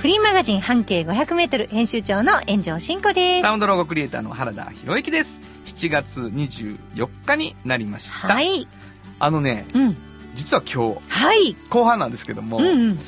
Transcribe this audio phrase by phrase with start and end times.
[0.00, 3.42] フリーマガジン半径500メートル編集長の炎上真子です。
[3.42, 5.42] サウンドロゴクリエイターの原田博之です。
[5.66, 8.28] 7月24日になりました。
[8.28, 8.66] はい。
[9.18, 9.96] あのね、うん。
[10.34, 11.54] 実は今日、はい。
[11.68, 12.98] 後半なんですけども、うんうん。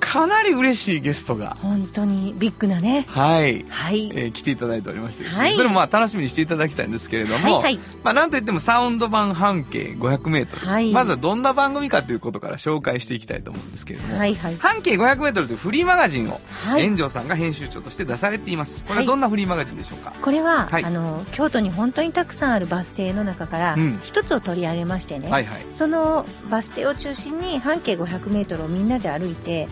[0.00, 3.04] かなり嬉しいゲストが、本当にビッグなね。
[3.08, 4.10] はい、はい。
[4.14, 14.56] えー来ていただいておりましてね、はいそれもまあ楽しみにしていただきたいんですけれども、はいはいまあなんといってもサウンド版半径500メートル、はいまずはどんな番組かということから紹介していきたいと思うんですけれども、はいはい。
[14.56, 18.84] 半径500メートルというフリーマガジンを、はい炎上さんが編集長として出されています。
[18.84, 25.28] これははいどんなフリーマガジンでしょうか、これは、はいあの、京都に本当にたくさんあるバス停の中からうん、一つを取り上げましてね。
[25.28, 25.66] はいはい。
[25.72, 29.68] そのバス停を中心に半径500メートルをみんなで歩いて、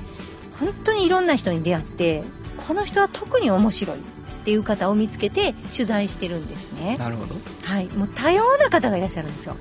[0.61, 2.23] 本当にいろんな人に出会って、
[2.67, 4.01] この人は特に面白いっ
[4.45, 6.97] ていう方を見つけて取材してるんですね。
[6.98, 7.37] なるほど。
[7.64, 7.87] はい。
[7.89, 9.56] もう多様な方がいらっしゃるんですよ。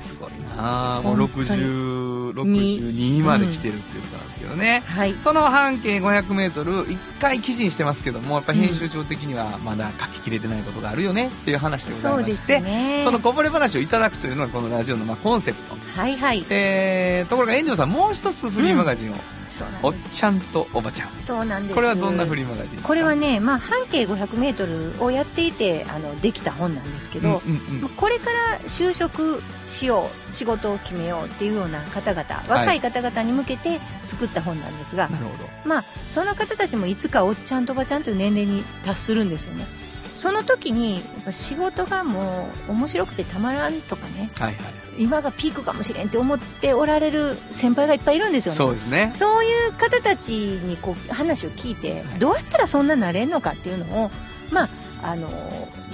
[0.00, 4.82] すごいなあもう本当に60、62まで来てるっていうことなんですけどね。
[4.86, 5.16] はい。
[5.20, 13.02] その半径500メートル、一回記事にしてますけども、やっぱ編集長的にはまだ書ききれてないことがあるよねっていう話でございまして、すね。
[13.04, 15.76] そのこぼれ話をいただくというのがこのラジオのまあコンセプト。
[16.00, 16.44] はいはい。
[16.50, 19.43] えー、ところが炎上さんもう一つフリーマガジンを、そうなん
[19.82, 19.94] おっ。
[20.12, 21.10] ちゃんとおばちゃん。
[21.16, 21.74] そうなんです。
[21.74, 22.88] これはどんなフリーマガジンですか？
[22.88, 35.48] これはね、まあ、半径500メートルをやっていて、あの、できた本なんですけど、うんうんこれから就職しよう、仕事を決めようっていうような方々、若い方々に向けて作った本なんですが、なるほど。
[35.64, 39.66] まあ、その方たちもいつかおっちゃんとおばちゃんという年齢に達するんですよね。
[40.14, 44.56] その時に、やっぱ仕事がもう面白くてたまらんとかね、はいはい。
[44.96, 48.56] 今がピークかもしれんって思っておられる先輩がいっぱいいるんですよね。
[48.56, 49.12] そうですね。
[49.14, 54.10] そういう方たちにこう話を聞いて、どうやったらそんななれんのかっていうのを、
[54.50, 54.68] まあ、
[55.02, 55.28] あの、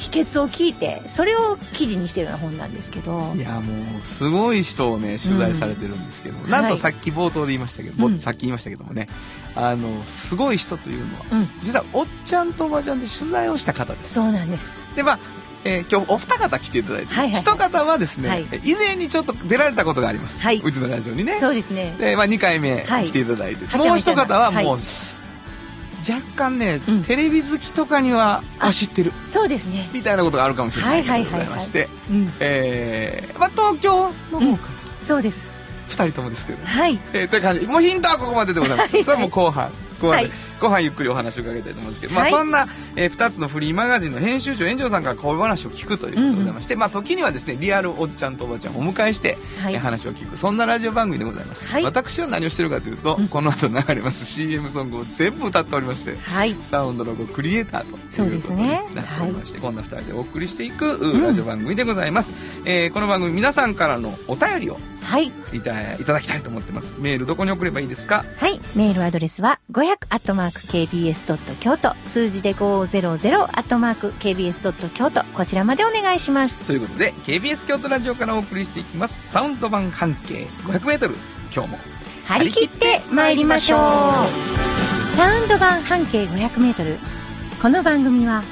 [0.00, 3.34] 秘訣を聞いて、それを記事にしてるような本なんですけど。
[3.36, 6.50] い、やもうすごい人をね取材されてるんですけど、うん。
[6.50, 6.78] なんとはい。
[6.78, 8.18] さっき冒頭で言いましたけど、ぼうん。
[8.18, 9.08] さっき言いましたけどもね。
[9.54, 11.48] あのすごい人というのは、うん。
[11.62, 14.14] 実はおっちゃんとおばちゃんで取材をした方です。
[14.14, 14.86] そうなんです。
[14.96, 15.18] でまあ
[15.64, 17.40] えー今日お二方来ていただいて、はいはいはい。
[17.42, 18.46] 一方はですね、はい。
[18.64, 20.62] 以前にちょっと出られたことがあります、はい。
[20.64, 21.36] うちのラジオにね。
[21.38, 21.94] そうですね。
[21.98, 23.08] で、まあ、2回目はい。
[23.08, 25.19] 来ていただいて、はちゃもう一方はもう、はい
[26.08, 27.02] 若干ね、うん。
[27.02, 29.12] テレビ好きとかにはあ知ってる。
[29.26, 29.90] そうですね。
[29.92, 32.32] みたいなことがあるかもしれないはいということでございまして、うん。
[32.40, 35.50] えーまあ、東京の方からそうです。
[35.88, 36.98] 2人ともですけど、はい。
[37.12, 37.66] えー、という感じ。
[37.66, 39.04] もうヒントはここまででございます、はい。
[39.04, 40.24] それはもう後半後半
[40.60, 42.32] 後半ゆっくりお話を伺いたいと思うんですけど、まあ、はい。
[42.32, 42.66] そんな、
[42.96, 49.74] え2つのフリーマガジンの編集長炎上さんからこういう話を聞くということでございまして、まあ、時にはですねリアルおっちゃんとおばちゃんをお迎えして、はい。
[49.74, 50.36] えー話を聞く。
[50.36, 51.84] そんなラジオ番組でございます、はい。
[51.84, 53.28] 私は何をしてるかというと、うん。
[53.28, 54.26] この後流れます。
[54.26, 56.54] CM ソングを全部歌っておりましてはい。
[56.62, 58.82] サウンドロゴクリエイターということそうですね。
[58.94, 62.34] なっておりまして、こんな2人でお送りしていく、うラジオ番組でございます、
[62.66, 65.28] えーこの番組皆さんからのお便りをはい。
[65.28, 66.96] いたいただきたいと思ってます。
[67.00, 68.24] メールどこに送ればいいですか？
[68.36, 68.60] はい。
[68.74, 69.58] メールアドレスは、
[69.96, 71.56] 500-kbs.
[71.58, 74.90] 京都、数字で 500-kbs.
[74.90, 76.58] 京都、こちらまでお願いします。
[76.66, 81.16] ということで KBS 京都ラジオからお送りしていきますサウンド版半径 500m
[81.52, 81.78] 今日も
[82.24, 83.80] 張り切って参りましょう
[85.16, 86.98] サウンド版半径500メートル。
[87.60, 88.42] この番組は、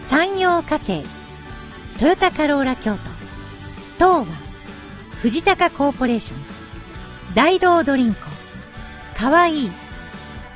[0.00, 1.02] 山陽火星、
[1.98, 3.00] トヨタカローラ京都、
[3.98, 4.24] 東和、
[5.20, 6.38] 藤高コーポレーション、
[7.34, 8.20] 大道ドリンコ、
[9.14, 9.72] かわいい、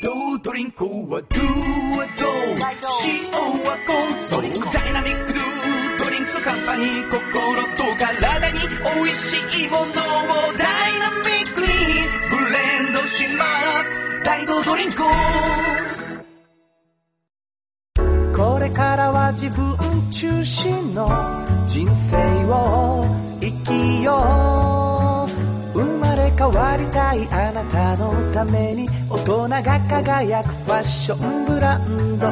[0.00, 1.40] ドリンクはドゥ
[1.96, 2.26] はド。
[3.04, 3.30] 塩
[3.64, 4.42] はコンソー
[4.72, 5.42] ダイナミックドゥ
[6.04, 7.20] ドリンクカンパニー心
[7.76, 8.58] と体に
[8.96, 9.86] 美味しいものを
[10.58, 11.66] ダイナミックに
[12.28, 13.44] ブレンドしま
[13.84, 14.96] す大道ドリンク
[18.36, 21.08] これからは自分中心の
[21.66, 22.16] 人生
[22.46, 23.04] を
[23.40, 24.73] 生きよう
[26.36, 32.26] 変わりたいあなたのために大人が輝くファッションブランド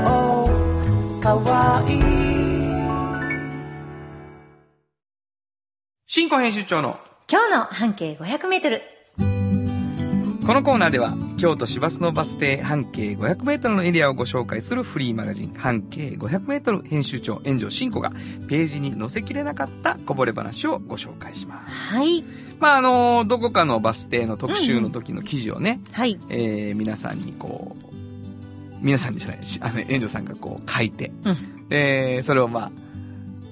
[1.20, 2.32] かわいい。
[6.06, 6.98] 新庫編集長の
[7.30, 8.80] 今日の半径 500m
[10.46, 18.10] このコーナーでは京都市バスのバス停半径 500m のエリアをご紹介するフリーマガジン半径 500m 編集長炎上真子が
[18.48, 21.94] ページに載せきれなかったこぼれ話をご紹介します。
[21.94, 22.24] はい。
[22.58, 26.18] まああのどこかのバス停の特集の時の記事をね、はい。
[26.28, 27.94] えー皆さんにこう
[28.80, 31.68] 皆さんにじゃないしあの炎上さんがこう書いて、うん。
[31.68, 32.72] でそれをまあ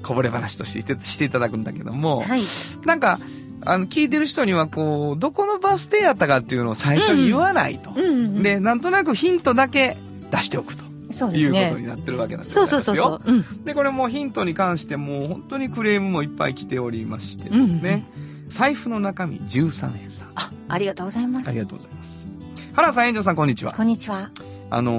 [0.03, 2.43] こぼれ話としてしてしていただくんだけども、はい。
[2.85, 3.21] なんか
[3.65, 7.91] あの聞いてる人にはこうどこのバス停やったかっていうのを最初に言わないと。
[7.91, 8.43] うんうんうん。
[8.43, 9.97] で、なんとなくヒントだけ
[10.31, 11.81] 出しておくとそうですいうことね。
[11.83, 12.65] になってるわけなんですそよ。
[12.65, 13.31] うそうそうそう。
[13.31, 13.65] うん。
[13.65, 18.07] で、これもヒントに関してもう本当にクレームもいっぱい来ておりましてですね、
[18.49, 20.33] 財布の中身13円さん。
[20.37, 21.49] あ、ありがとうございます。
[21.49, 22.27] ありがとうございます。
[22.73, 23.73] 原さん、炎上さん、こんにちは。
[23.73, 24.31] こんにちは。
[24.71, 24.93] あの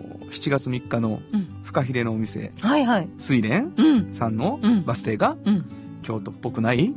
[0.00, 3.08] ー7月3日のうんフカヒレのお店、はいはい。
[3.18, 4.14] 水蓮うん。
[4.14, 5.64] さんのうんバス停がうん。
[6.06, 6.94] 京都っぽくない、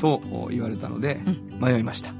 [0.00, 0.20] と
[0.50, 1.20] 言われたので
[1.60, 2.10] う迷いました。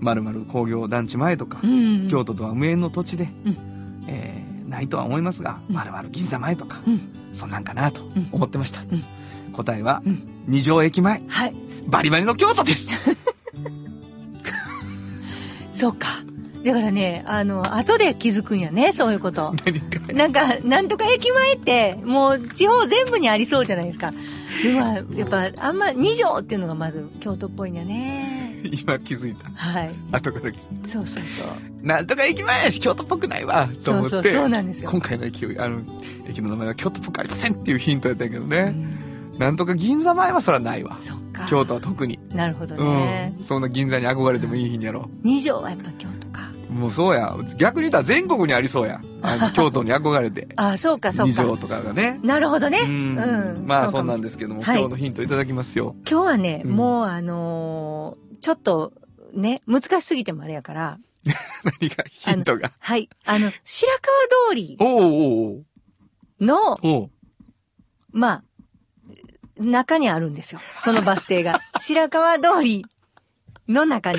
[0.00, 2.08] まるまる工業団地前とか、うん。
[2.08, 7.00] 京都とは無縁の土地で、うんえーないとは思いますが、うんまるまる銀座前とか、うん。
[7.32, 8.80] そんなんかなとん思ってました。
[8.82, 9.04] ん
[9.52, 11.54] 答えは、うん二条駅前、はい。
[11.86, 12.90] バリバリの京都です
[15.72, 16.08] そうか。
[16.64, 19.54] だからね、あの、後で気づくんやね、そういうこと。
[19.64, 24.12] 何かなんか、なんとか駅前って、もう地方全部にありそうじゃないですか。
[24.62, 28.60] では、やっぱ、あんま、二条っていうのがまず京都っぽいんやね。
[28.64, 29.50] 今気づいた。
[29.54, 29.90] はい。
[30.12, 31.46] 後から気づいそうそうそう。
[31.82, 31.86] た。
[31.86, 34.10] なんとか駅前やし、京都っぽくないわと思って。
[34.10, 35.80] そうそうそうなんですよ今回の駅、あの、
[36.28, 38.62] 駅の名前は京都っぽくありませんっていうヒントやったけどうね。
[38.70, 38.98] ん
[39.38, 40.98] なんとか銀座前はそらないわ。
[41.48, 42.20] 京都は特に。
[42.30, 43.34] なるほどね。
[43.38, 43.44] うん。
[43.44, 46.21] そんな銀座に憧れてもいい日にやろ二条はやっぱ京都。
[46.72, 47.36] もうそうや。
[47.56, 49.00] 逆に言ったら全国にありそうや。
[49.22, 50.48] あの、 京都に憧れて。
[50.56, 51.30] あ、そうか、そうか。
[51.30, 52.18] 二条とかがね。
[52.22, 52.80] なるほどね。
[52.80, 53.64] ううんん。
[53.66, 55.94] まあそかもんなんですけども、はい今日のヒントいただきますよ。
[56.08, 58.92] 今日はね、うんもうあのーちょっと、
[59.34, 60.98] ね、難しすぎてもあれやから、
[61.80, 62.72] 何がヒントが？
[62.80, 63.08] はい。
[63.24, 65.64] あの、白川通りの、おう
[66.82, 67.10] おう
[68.10, 68.42] まあ、
[69.60, 70.60] 中にあるんですよ。
[70.82, 71.60] そのバス停が。
[71.78, 72.84] 白川通り
[73.68, 74.18] の中に。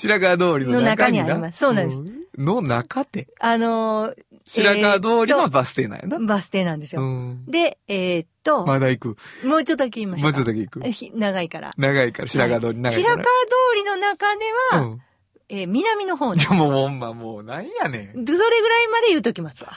[0.00, 3.28] 白川通りの中にありますそうなんですんの中って？
[3.40, 4.14] あのー
[4.44, 6.18] 白川通りのバス停なんやな。
[6.18, 7.02] とバス停なんですよ。
[7.02, 7.44] うん。
[7.46, 9.16] で、えーっと、まだ行く？
[9.46, 10.38] もうちょっとだけ言いましょまうか。
[10.38, 10.80] ずだけ行く？
[10.90, 11.70] ひ 長いから。
[11.76, 13.14] 長いから、白川通り長いから。
[13.16, 13.30] 白川通
[13.76, 15.02] りの中では、うん。
[15.50, 16.40] えー南の方に。
[16.40, 18.24] じゃあもうほんまもうなんやねん。
[18.24, 19.72] でそれぐらいまで言うときますわ。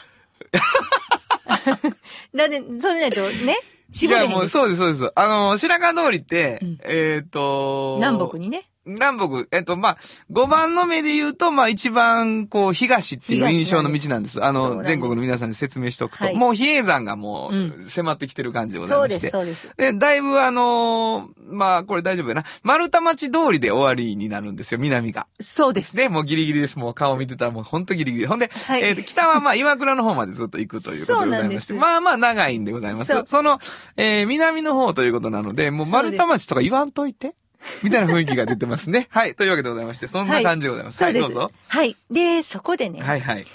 [2.35, 3.57] だって、そうでないとね、
[4.01, 4.47] いやもう。
[4.47, 5.11] そうですそうです。
[5.15, 8.69] あの、白川通りって、うんえっ、と、南北にね。
[8.85, 9.97] 南北、えっと、まあ、
[10.31, 14.39] 5番の目で言うと、まあ、一番、こう、東っていう印象の道なんです。
[14.39, 19.31] です全国の皆さんに説明しておくと、はいもう比叡山がもう、うん迫ってきてる感じでございそうです、まして。
[19.31, 19.69] そうです。
[19.77, 22.45] で、だいぶあのーまあ、これ大丈夫やな。
[22.63, 25.27] 丸太町通りで終わりになるんですよ、南が。
[25.39, 25.95] そうです。
[25.95, 26.79] で、もうギリギリです。
[26.79, 28.25] もう顔見てたらもうほんとギリギリ。
[28.25, 31.73] ほんで、はいえーと北はまあ岩倉の方までずっと行くということでございまして。
[31.73, 33.13] まあまあ長いんでございます。
[33.13, 33.59] そそうの、
[33.97, 37.35] えー南の方ということなので、もう丸太町とか言わんといて。
[37.83, 39.07] みたいな雰囲気が出てますね。
[39.11, 39.35] はい。
[39.35, 41.03] というわけでございまして、そんな感じでございます。
[41.03, 41.33] はい、そうです。
[41.33, 41.51] どうぞ。
[41.67, 41.95] はい。
[42.09, 43.45] で、そこでね、はいはい。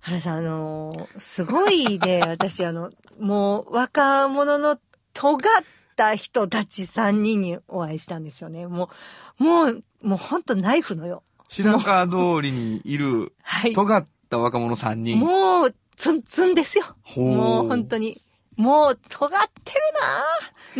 [0.00, 2.90] 原さん、あのーすごいね、 私、あの、
[3.20, 4.78] もう、若者の
[5.14, 5.64] 尖っ
[5.96, 8.66] た人たち3人にお会いしたんですよね。
[8.66, 8.90] も
[9.38, 11.22] う、もう、もう本当ナイフのよ。
[11.48, 13.72] 白川通りにいる、 はい。
[13.72, 15.18] 尖った若者3人。
[15.18, 16.84] もう、ツンツンですよ。
[17.16, 18.20] もう本当に。
[18.56, 19.80] もう、尖ってる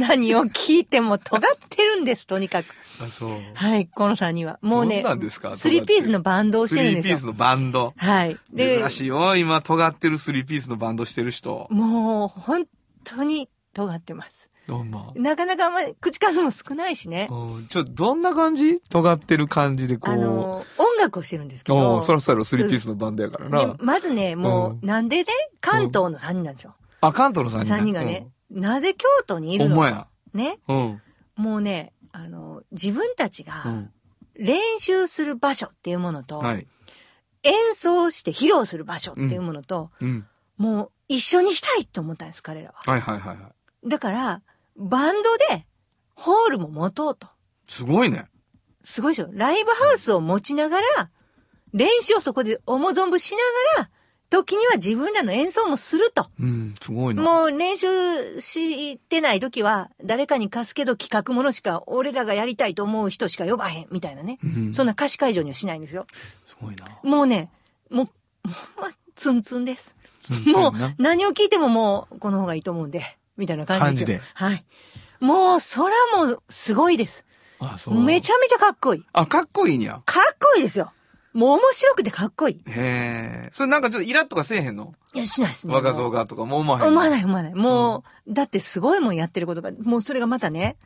[0.00, 2.66] な何を聞いても尖ってるんです、とにかく。
[3.00, 3.30] あ、そう。
[3.54, 4.58] はい、この3人は。
[4.62, 7.26] もうねなんですか、スリーピースのバンドをしてるんですよスリーピース。
[7.26, 7.94] のバンド。
[7.96, 8.38] はい。
[8.52, 9.36] で、珍しいよ。
[9.36, 11.66] 今、尖ってるスリーピースのバンドしてる人。
[11.70, 12.66] もう、本
[13.04, 14.48] 当に尖ってます。
[14.68, 15.12] どんな？
[15.16, 17.26] なかなかあんまり口数も少ないしね。
[17.32, 18.80] うんちょ、どんな感じ？
[18.90, 20.14] 尖ってる感じでこう。
[20.14, 22.02] あの、音楽をしてるんですけどう。
[22.04, 23.74] そろそろスリーピースのバンドやからな。
[23.74, 25.26] でまずね、もう、うなんでね、
[25.60, 26.76] 関東の3人なんですよ。
[27.02, 27.74] あ、関東の3人。
[27.74, 30.08] 3人がね、なぜ京都にいるのか。
[30.32, 30.58] ね。
[30.68, 31.02] うん。
[31.36, 33.92] もうね、あの、自分たちうがん。
[34.34, 36.66] 練習する場所っていうものと、はい。
[37.42, 40.26] 演奏して披露する場所っていうものと、うん。
[40.56, 42.74] もう一緒にしたいと思ったんです、彼らは。
[42.86, 43.50] はいはいはいは
[43.84, 43.88] い。
[43.88, 44.42] だから、
[44.76, 45.66] バンドで、
[46.14, 47.28] ホールも持とうと。
[47.66, 48.26] すごいね。
[48.84, 51.10] すごいでしょライブハウスを持ちながら、
[51.72, 53.38] 練習をそこで思う存分しな
[53.78, 53.90] がら、
[54.32, 56.30] 時には自分らの演奏もすると。
[56.40, 57.22] うん、すごいな。
[57.22, 64.38] もう練習してない時は、誰かに貸すけど企画ものしか、俺らがやりたいと思う人しか呼ばへん、みたいなね。
[64.42, 66.06] うんそんな貸し会場にはしないんですよ。
[66.46, 66.86] すごいな。
[67.02, 67.50] もうね、
[67.90, 68.08] もう、
[68.80, 69.96] ま、ツンツンです。
[70.30, 73.02] うんもうそう何を聞いてももう、この方がいいと思うんで、
[73.36, 74.22] みたいな感じですよ。
[74.34, 74.64] 感はい。
[75.20, 77.26] もう、空もすごいです。
[77.58, 79.04] あ、そめちゃめちゃかっこいい。
[79.12, 80.00] あ、かっこいいんや。
[80.06, 80.92] かっこいいですよ。
[81.32, 82.70] もう面白くてかっこいい。
[82.70, 83.48] へえ。
[83.52, 84.94] それなんかちょっとイラッとかせえへんの？
[85.14, 85.74] いや、しないですね。
[85.74, 86.58] 若造がとかも？
[86.58, 86.88] う思わへんの？
[86.88, 87.54] 思わない思わない。
[87.54, 90.76] もう、だってすごいもんやってることが、もうそれがまたね、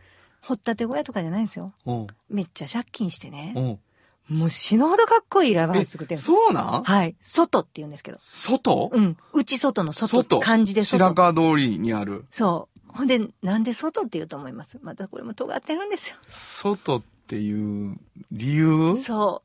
[0.42, 1.72] 掘ったて小屋とかじゃないんですよ。
[1.84, 2.06] うん。
[2.30, 3.54] めっちゃ借金してね。
[3.56, 4.38] うん。
[4.38, 6.82] もう死ぬほどかっこいいライブハウス作ってるそうなん？
[6.84, 7.16] はい。
[7.20, 8.18] 外って言うんですけど。
[8.20, 8.90] 外？
[8.92, 9.16] うん。
[9.32, 10.22] 内外の外。
[10.22, 10.40] 外。
[10.40, 10.98] 漢字で外。
[10.98, 12.24] 白川通りにある。
[12.30, 12.92] そう。
[12.92, 14.78] ほんで、なんで外って言うと思います？
[14.82, 16.16] またこれも尖ってるんですよ。
[16.28, 17.96] 外っていう
[18.32, 18.96] 理由？
[18.96, 19.42] そ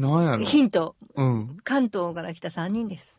[0.00, 0.42] なんやろ？
[0.42, 0.44] う。
[0.44, 0.96] ヒント。
[1.14, 1.56] うん。
[1.64, 3.18] 関東から来た3人です。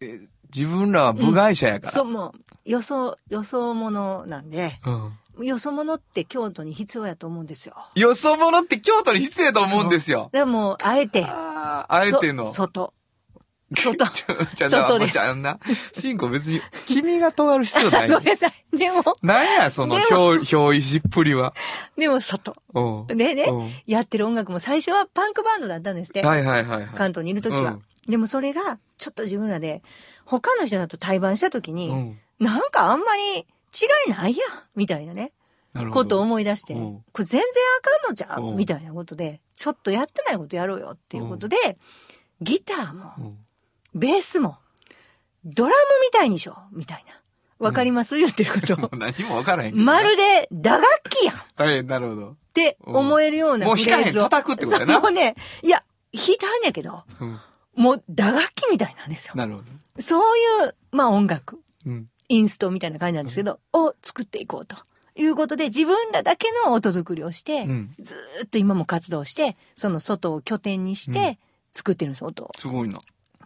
[0.00, 0.20] え
[0.54, 1.92] 自分らは部外者やから。
[1.92, 4.80] そう、もう、予想、予想ものなんで、
[5.38, 5.46] うん。
[5.46, 7.74] よそ者って京都に必要やと思うんですよ。
[7.94, 10.28] よそ者って京都に必要やと思うんですよ。
[10.32, 12.44] でも、あえて、ああ、あえての。
[12.46, 12.92] そ外。
[13.74, 14.06] 外。
[14.10, 15.58] ちょ、ちょ、外ですちゃんな。
[15.92, 18.18] しんこ別に、君が尖る必要ないご。
[18.20, 18.76] めんなさい。
[18.76, 21.54] でも、なんや、そので表、表意しっぷりは。
[21.96, 22.56] でも外。
[22.74, 23.16] うん。
[23.16, 26.22] でねうん、やってる音楽も最初はパンクバンドだったんですって。
[26.22, 26.86] はいはいはいはい。
[26.96, 27.78] 関東にいるときは。
[28.08, 29.82] でもそれが、ちょっと自分らで、
[30.24, 32.18] 他の人だと対バンしたときに、うん。
[32.38, 33.44] なんかあんまり違
[34.08, 35.32] いないやん、みたいなね。
[35.92, 37.48] ことを思い出して、うんこれ全然
[37.78, 41.78] あかんのじゃうんん、みたいなことで、ちょっとやってないことやろうよっていうことで、
[42.40, 43.38] ギターも、うん
[43.94, 44.58] ベースも、
[45.44, 47.14] ドラムみたいにしよう、みたいな。
[47.58, 48.88] わかります、言ってることも。
[48.92, 49.92] う 何もわからへんけどな。
[49.92, 52.36] まるで打楽器やんっはい、なるほど。
[52.54, 54.22] て思えるようなもう弾かへんフレーズを。
[54.24, 57.40] 叩くってことやなそうもうね、いや、弾いたんやけど、うん。
[57.76, 59.34] もう打楽器みたいなんですよ。
[59.36, 59.64] なるほど。
[60.02, 62.08] そういう、まあ音楽、うん。
[62.28, 64.76] インストみたいな感じなんですけど、を作っていこうと。
[65.16, 67.94] いうことで、自分らだけの音作りをして、うん。
[68.00, 71.38] ずーっと今も活動して、その外を拠点にしうんて、
[71.72, 72.50] 作ってるんです、音を。
[72.56, 72.98] すごいな。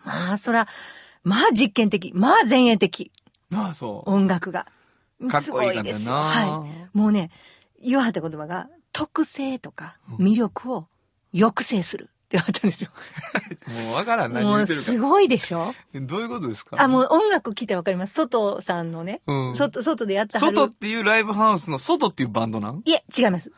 [0.04, 0.68] まあ、そら、
[1.22, 3.10] まあ実験的、まあ前衛的、
[3.52, 4.10] ああ、そう。
[4.10, 4.66] 音楽が。
[5.30, 6.12] かっすこいいですよ。
[6.14, 6.20] な。
[6.20, 6.96] はい。
[6.96, 7.30] もうね、
[7.82, 10.86] 言わはった言葉が、特性とか魅力を
[11.32, 12.90] 抑制するって言われたんですよ。
[13.86, 14.82] もうわからん、何言ってるか。
[14.84, 15.74] すごいでしょ？
[15.94, 16.76] えどういうことですか？
[16.80, 18.14] あ、もう音楽聞いてわかります。
[18.14, 19.54] 外さんのね、うん。
[19.56, 22.82] 外、外でやったはる外っていうライブハウスの外っていうバンドなん？
[22.84, 23.50] いえ、違います。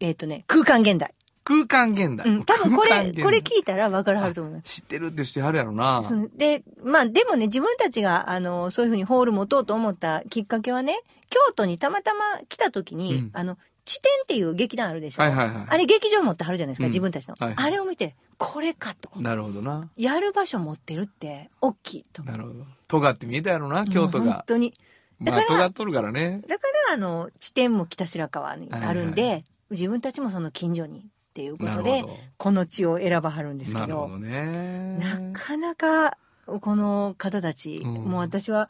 [0.00, 1.14] えっ、とね、空間現代。
[1.44, 2.26] 空間現代。
[2.28, 2.44] うん。
[2.44, 4.80] 多分これ、これ聞いたら分からはると思います。
[4.80, 6.02] 知ってるってしてはるやろな。
[6.36, 15.22] で、まあでもね、自分たちが、あの、そういうふうにホール持とうと思ったきっかけはね、京都にたまたま来た時に、うんあの、地点っていう劇団あるでしょ？
[15.22, 15.66] はいはいはい。
[15.68, 19.10] あれ劇場持ってはるじゃないですか、うん自分たちの、はいあれを見て、これかと。
[19.20, 19.90] なるほどな。
[19.96, 22.22] やる場所持ってるって、大きいと。
[22.22, 22.64] なるほど。
[22.86, 24.44] 尖って見えたやろな、京都もう本が。
[24.46, 24.74] 当に。
[25.20, 26.42] だまあ、から尖っとるからね。
[26.46, 32.04] だから、あの、地点も北白川にあるんで、はいは自分たちもその近所にっていうことで。
[32.36, 34.98] この地を選ばはるんですけど、なね。
[34.98, 38.68] なかなか、この方たち、うんもう私は、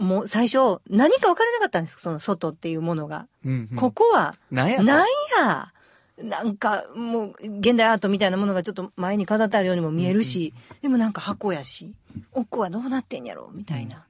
[0.00, 3.28] もう最初、何か分からなかったんですその外っていうものが。
[3.44, 5.06] うんうんここは、なんやとなん
[5.38, 5.72] や、
[6.18, 11.94] なんか、もう、現代アートみたいなものがちょっと前に飾ってあるようにも見えるし、でもなんか箱やし、
[12.32, 14.06] 奥はどうなってんやろみたいな。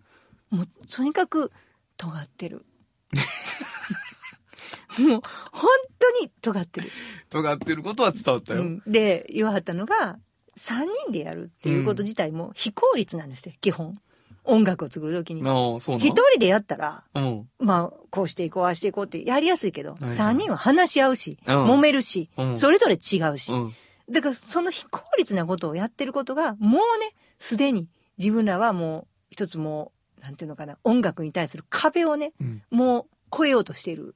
[0.50, 1.52] もう、とにかく、
[1.96, 2.64] 尖ってる。
[4.98, 5.20] もう、
[5.52, 6.90] 本当に尖ってる。
[7.30, 8.60] 尖ってることは伝わったよ。
[8.60, 10.18] うんで、言わはったのが、
[10.56, 13.98] 3人でやるっていうこと自体も非効率なんですよ、基本。
[14.44, 15.40] 音楽を作るときに。
[15.42, 17.48] 一人でやったら、うん。
[17.58, 23.52] まあ、こうしていこう、ああしていこうってやりやすいけど、いはい3人は話し合うし、うん揉めるし、うんそれぞれ違うし。
[23.52, 23.74] うん。
[24.08, 32.62] だから、その非効率なことをやってることが、もうね、すでに自分らはもう、一つもう、なんていうのかな、音楽に対する壁をね、うん。
[32.70, 33.04] もう
[33.36, 34.14] 超えようとしている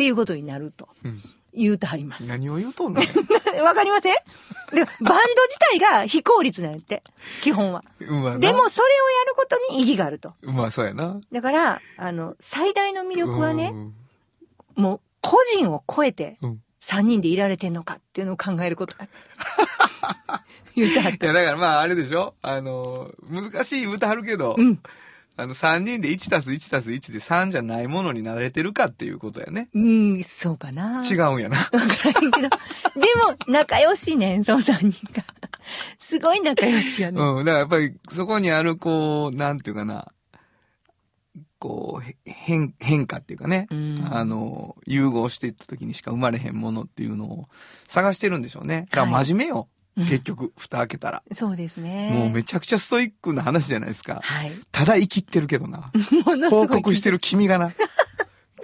[0.00, 1.22] っていうことになるとうん。
[1.52, 2.28] 言うとはります。
[2.28, 3.00] 何を言うとんの？
[3.64, 4.14] わかりません？
[4.72, 5.14] でバンド
[5.48, 7.02] 自体が非効率なんやって、
[7.42, 7.82] 基本は。
[7.98, 8.70] でも、それをやる
[9.36, 10.32] ことに意義があると。
[10.42, 11.20] まあ、そうやな。
[11.32, 13.94] だから、あの、最大の魅力はねう、ん
[14.76, 19.08] もう、個人を超えてうん、3人でいられてんのかっていうのを考えることだ。
[20.76, 21.26] 言ってはっいた。
[21.26, 22.34] や、だからまあ、あれでしょ？
[22.42, 24.80] あの、難しい歌はるけど、うん。
[25.40, 29.68] あの、3人で1たす1たす1で3じゃないものに慣れてるかっていうことやね。
[29.74, 31.02] うん、そうかな。
[31.02, 31.56] 違うんやな。
[31.56, 32.48] わからんけど。
[32.94, 35.24] でも、仲良しねん、その3人が。
[35.98, 37.20] すごい仲良しやね。
[37.20, 37.44] うん。
[37.44, 40.12] だからやっぱり、そこにある、こう、なんていうかな、
[41.58, 47.48] こう、へ変、変化っていうかね、うんあの、融合していった時にしか生まれへんものっていうのを
[47.88, 48.86] 探してるんでしょうね。
[48.90, 49.68] だからはい真面目よ。
[49.72, 51.22] うん結局、蓋開けたら。
[51.32, 52.10] そうですね。
[52.12, 54.20] もうめちゃくちゃストイックな話じゃないですか。
[54.22, 54.52] はい。
[54.72, 55.90] ただ生きってるけどな。
[56.50, 57.72] 報告してる君がな。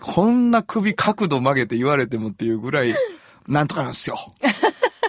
[0.00, 2.94] こんな首角度曲げて言われてもっていうぐらい、
[3.48, 4.16] なんとかなんですよ。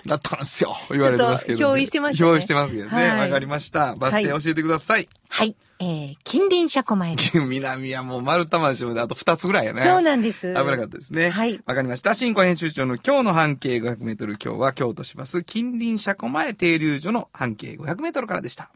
[0.07, 0.75] だったんですよ。
[0.89, 1.59] 言われてますけど、ね。
[1.59, 3.07] ちょっと憑依してましたね憑依してますけどね。
[3.07, 3.95] わ、はいかりました。
[3.95, 5.07] バス停教えてください。
[5.29, 5.55] はい。
[5.79, 7.39] えー、近隣車庫前です。
[7.39, 9.83] 南はもう丸太町まであと2つぐらいやね。
[9.83, 10.53] そうなんです。
[10.53, 11.29] 危なかったですね。
[11.29, 12.15] はいわかりました。
[12.15, 14.37] 新庫編集長の今日の半径500メートル。
[14.43, 18.71] 今日は京都市バス近隣車庫前停留所の半径500メートルからでした。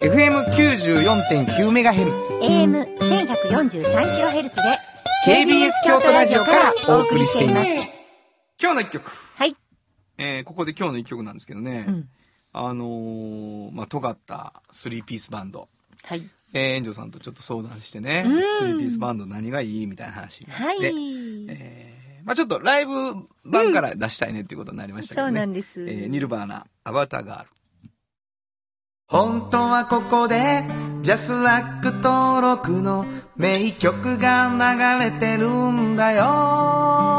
[0.00, 2.38] FM94.9 メガヘルツ。
[2.38, 4.50] AM1143kHz で、
[5.26, 7.68] KBS 京都ラジオからお送りしています。
[8.58, 9.29] 今日の一曲。
[10.20, 10.36] はい。
[10.36, 11.84] えー、ここで今日の一曲なんですけどね。
[11.88, 12.08] うん。
[12.52, 15.68] あのー、まあ、尖ったスリーピースバンド。
[16.02, 16.28] はい。
[16.52, 20.86] えー、園長さんとちょっと相談してね、うんスリーピースバンド何がいいみたいな話になって、はい。
[21.48, 22.92] えー、まあちょっとライブ
[23.44, 25.28] 版から出したいねっていうことになりましたけどね。
[25.28, 25.82] そうなんです。
[25.82, 27.50] えー、ニルバーナ、アバターガール。
[29.06, 30.64] 本当はここで
[31.02, 33.04] ジャスラック登録の
[33.36, 37.09] 名曲が流れてるんだよ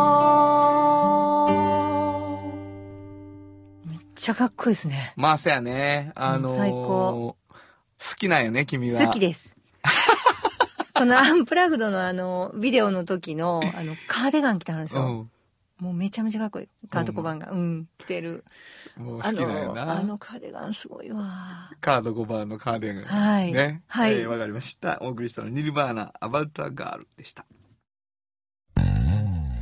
[4.22, 5.14] ちゃかっこいいですね。
[5.16, 9.06] まあせやね、あのー最高好きなんよね、君は。
[9.08, 9.56] 好きです。
[10.94, 15.04] このアンプラグドのあの、ビデオの時の、あの、カーディガン着てあるんですよ。
[15.04, 15.32] うん。
[15.86, 16.70] もうめちゃめちゃかっこいい。
[16.90, 17.50] カートコバンが。
[17.52, 18.44] うん、着てる。
[18.98, 20.02] もう好あきなんよの、あな。
[20.04, 21.72] のカーディガンすごいわ。
[21.82, 23.04] カード5番のカーデン。
[23.04, 23.82] はいね。
[23.88, 25.00] はいえーわかりました。
[25.02, 27.46] お送りしたのはニルバーナ、アバターガールでした。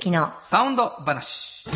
[0.00, 1.68] 田博之のサウンド話。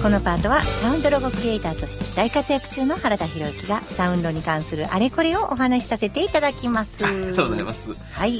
[0.00, 7.04] このパートはサウンドロゴクリエイターとして大活躍中の原田博之がサウンドに関するあれこれをお話しさせていただきます。
[7.04, 7.92] ありがとうございます。
[7.92, 8.38] はい。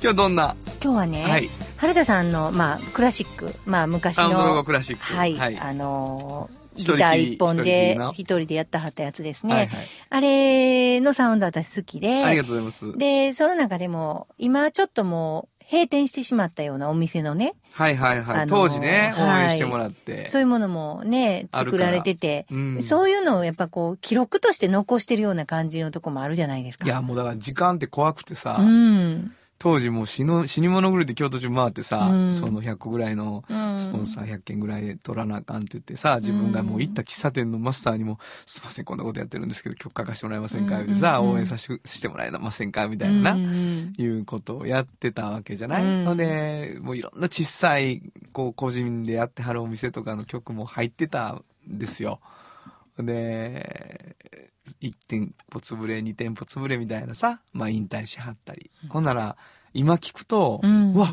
[0.00, 1.50] 今日どんな、今日はね、はい。
[1.76, 5.02] 原田さんの、まあ、クラシック、まあ、昔の、サウンドロゴクラシック。
[5.02, 5.58] はい、はい。
[5.58, 9.54] あのーギター一本で一人でやったはったやつですね。
[9.54, 9.88] はいはい。
[10.10, 12.24] あれのサウンド私好きで。
[12.24, 12.98] ありがとうございます。
[12.98, 18.36] で、その中でも、今ちょっともう閉店してしまったようなお店のね、はいはいはい。
[18.36, 20.28] あのー当時ね、応はい援してもらって。
[20.28, 26.86] そういうものもね、作られてて、うんそういうのをやっぱこう、記録として残してるような感じのとこもあるじゃないですか。
[26.86, 29.34] いや、もうだから時間って怖くてさ、うん。
[29.58, 32.32] 当時もう死の、死に物狂いで京都中回ってさ、うん。
[32.32, 33.78] その100個ぐらいのうん。
[33.78, 40.78] スポンサー100件ぐらい取らなあかんって言ってさ、自分がもう行った喫茶店のマスターにも、すいません、こんなことやってるんですけど、曲書かせてもらえませんか？
[40.78, 43.36] うんみたいな応援さししてもらえませんかみたいな
[43.96, 46.04] いうことをやってたわけじゃない、うん。
[46.04, 52.20] ので、もういろんな小さい、こう、個人でやってはるお店とかの曲も入ってたんですよ。
[52.98, 54.16] で、
[54.80, 58.70] 1店舗潰れ、2店舗潰れみたいなさ、まあ引退しはったり。
[58.88, 59.36] ほんなら、
[59.72, 61.12] 今聞くと、ううんわ、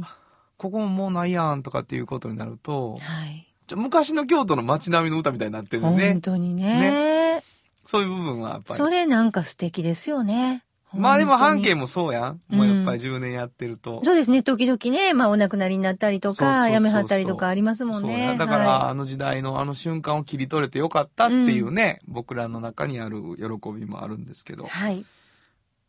[0.58, 3.48] ここもうないやんとかっていうことになると、はい。
[3.68, 6.22] ちょ昔の京都の街並みの歌みたいになってるね本。
[6.22, 7.44] 当にね
[7.86, 8.78] そういう部分はやっぱり。
[8.78, 10.64] それなんか素敵ですよね。
[10.94, 11.82] まあでも半径も。
[11.82, 12.40] もそうやん。
[12.52, 14.04] うんもうやっぱり10年やってると。
[14.04, 14.44] そうですね。
[14.44, 18.26] 時々ね、まあお亡くなりになったりとか、そうそうそうそうやめはったりとかありますもんね。
[18.26, 24.68] やだから、はあの時代のあの瞬間を切り取れてよかったっていうね、僕らの中にある喜びもあるんですけどい。。
[24.68, 25.06] はい。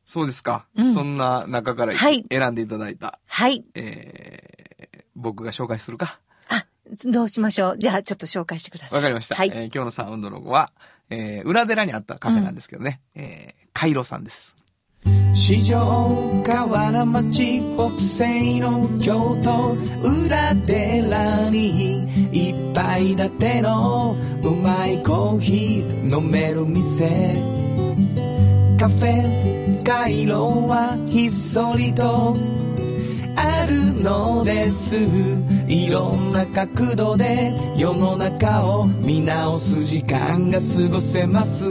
[0.05, 0.67] そうですか。
[0.77, 3.65] うんそんな中からはい選んでいただいた、はい。
[3.75, 6.21] えー、僕が紹介するか。
[6.49, 6.67] あ、
[7.05, 7.79] どうしましょう。
[7.79, 8.97] じゃあちょっと紹介してください。
[8.97, 9.35] わかりました。
[9.35, 9.49] はい。
[9.53, 10.73] えー今日のサウンドロゴは、
[11.11, 14.62] えー、裏寺にあったカフェなんですけどね、えー、カイロさんです。
[15.35, 15.81] 四条
[16.45, 19.77] 河原町北西の京都
[20.29, 27.09] 裏寺に一杯立てのうまいコーヒー飲める店。
[28.79, 32.37] カフェ街路はひっそりと。
[33.37, 34.97] あるのです。
[35.69, 41.69] いろんな角度で世の中を見直す時間が過ごせます。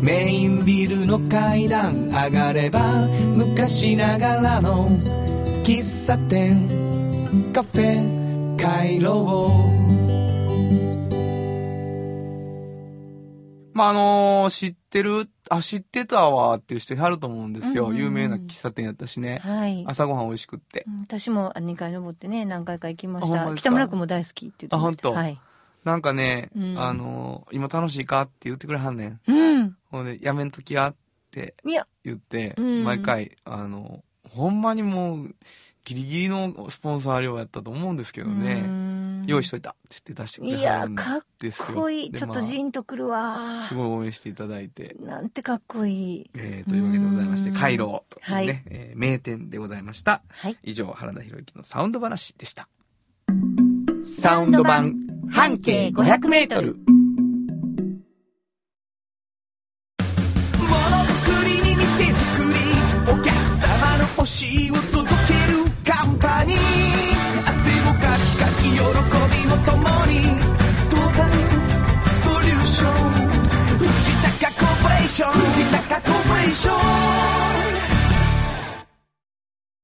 [0.00, 4.88] メインビルの階段上がれば昔ながらの
[5.64, 6.68] 喫茶店
[7.52, 9.80] カフェ回廊
[13.72, 17.86] まあ、あのー知ってる、あ、知ってたわっていう人いはると思うんですよ。
[17.86, 19.40] うんうんうん有名な喫茶店やったしね。
[19.42, 19.84] はい。
[19.86, 20.84] 朝ごはん美味しくって。
[20.86, 23.54] うん私も2階登ってね、何回か行きました。
[23.54, 25.08] 北村君も大好きって言ってました。
[25.08, 25.40] あはい。
[25.84, 29.20] なんかね、うんあのー今楽しいかって言ってくれはんねん。
[29.26, 29.76] うん。
[29.90, 30.94] ほんで、やめんときやっ
[31.32, 35.34] ていや、言って、うん毎回、あの、ほんまにもう、
[35.84, 38.62] ギリギリのスポンサー料やったと思うんですけどね。
[39.26, 41.78] 用意しといたって言って出してくれいや、はるんかっですよ。
[41.78, 42.10] こいい。
[42.10, 43.62] でちょっとまジーンとくるわあ。
[43.64, 44.96] すごい応援していただいて。
[45.00, 46.30] なんてかっこいい。
[46.36, 50.22] えー、というわけでございまして、うんカイロというね、はいえー名店でございました。
[50.28, 50.56] はい。
[50.62, 52.68] 以上、原田博之のサウンド話でした。
[54.02, 54.94] サウンド版
[55.30, 56.74] 半径500メートル。
[56.74, 56.80] も
[60.76, 62.60] のづくりに店づくり
[63.12, 66.89] お客様の欲しいを届けるカンパニー
[68.80, 70.22] びを共に
[70.88, 71.32] トータル
[72.10, 72.92] ソリューション。
[73.78, 73.86] 藤
[74.40, 75.32] 高コーポレーション。
[75.32, 76.80] 藤高コーポレーション。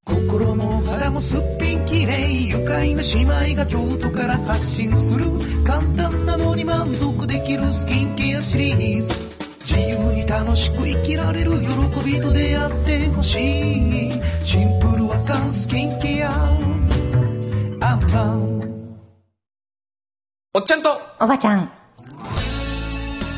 [0.04, 5.26] 心も肌もすっぴんきれい愉快な姉妹が京都から発信する
[5.64, 8.16] 簡単なのに満足できるスキン。
[8.16, 9.24] ケアシリーズ
[9.60, 11.66] 自由に楽しく生きられる喜
[12.04, 14.80] びと出会ってほしいシン。
[14.80, 15.52] プルアカン。
[15.52, 16.00] スキン。
[16.00, 16.30] ケア
[17.80, 18.75] アンパン
[20.56, 21.70] おっちゃんとおばちゃん。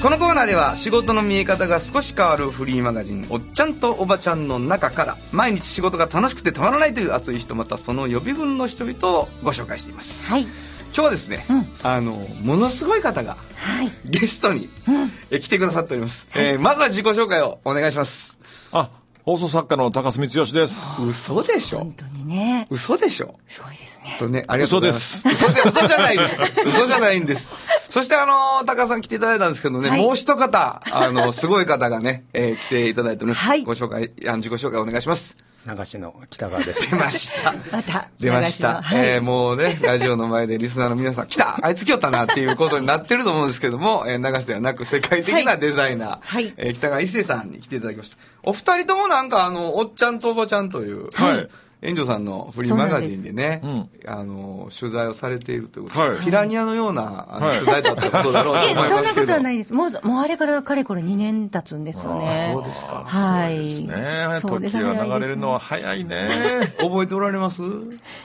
[0.00, 10.42] このコーナーでは仕事の見え方が少し変わるフリーマガジン「おっちゃんとおばちゃん」の中から毎日仕事が楽しくてたまらないという熱い人またその予備軍の人々をご紹介していますはい。
[10.42, 10.52] 今
[10.92, 13.90] 日はですね、うんあのものすごい方がはい。
[14.04, 15.12] ゲストに、うん。
[15.32, 18.38] え来てくださっております、えーまずは自己紹介をお願いします
[18.70, 18.90] あ、
[19.28, 20.88] 放送作家の高須光義です。
[21.06, 22.66] 嘘でしょ本当にね。
[22.70, 24.16] 嘘でしょすごいですね。
[24.18, 25.28] とね、ありがとうございます。
[25.28, 26.42] 嘘で嘘じゃないです。
[26.64, 27.52] 嘘じゃないんです。
[27.90, 33.44] そしてあの、高橋さん来ていただいたんですけどね、はいもう一方、あの、すごい方がね、えー来ていただいております。
[33.44, 35.36] はいご紹介、自己紹介お願いします。
[35.76, 36.90] 流しの北川です。
[36.90, 37.52] 出ました。
[37.70, 38.08] また。
[38.18, 38.80] 出ました。
[38.80, 39.06] はい。
[39.06, 48.16] えーもうね、ラジオの前でリスナーの皆さん、来たあいつ来よったなっていうことになってると思うんですけども、えー、流しではなく世界的なデザイナー、はいえー北川一生さんに来ていただきました。
[48.44, 51.48] お二人ともなんかあの、おっちゃんとおばちゃんという、はい
[51.80, 53.62] 園長さんのフリーマガジンでね、
[54.02, 59.26] であの、取材をされているということで、はいピラニアのようなあの、はい取材だったことだろうと思いいや、そんなこ。
[59.26, 59.72] とはないです。
[59.72, 62.50] もう、もうあれからかれこれ2年経つんですよね。
[62.52, 63.86] そうですかはい。
[63.86, 66.28] ねそうです時が流れるのは早いね。
[66.80, 67.62] 覚えておられます？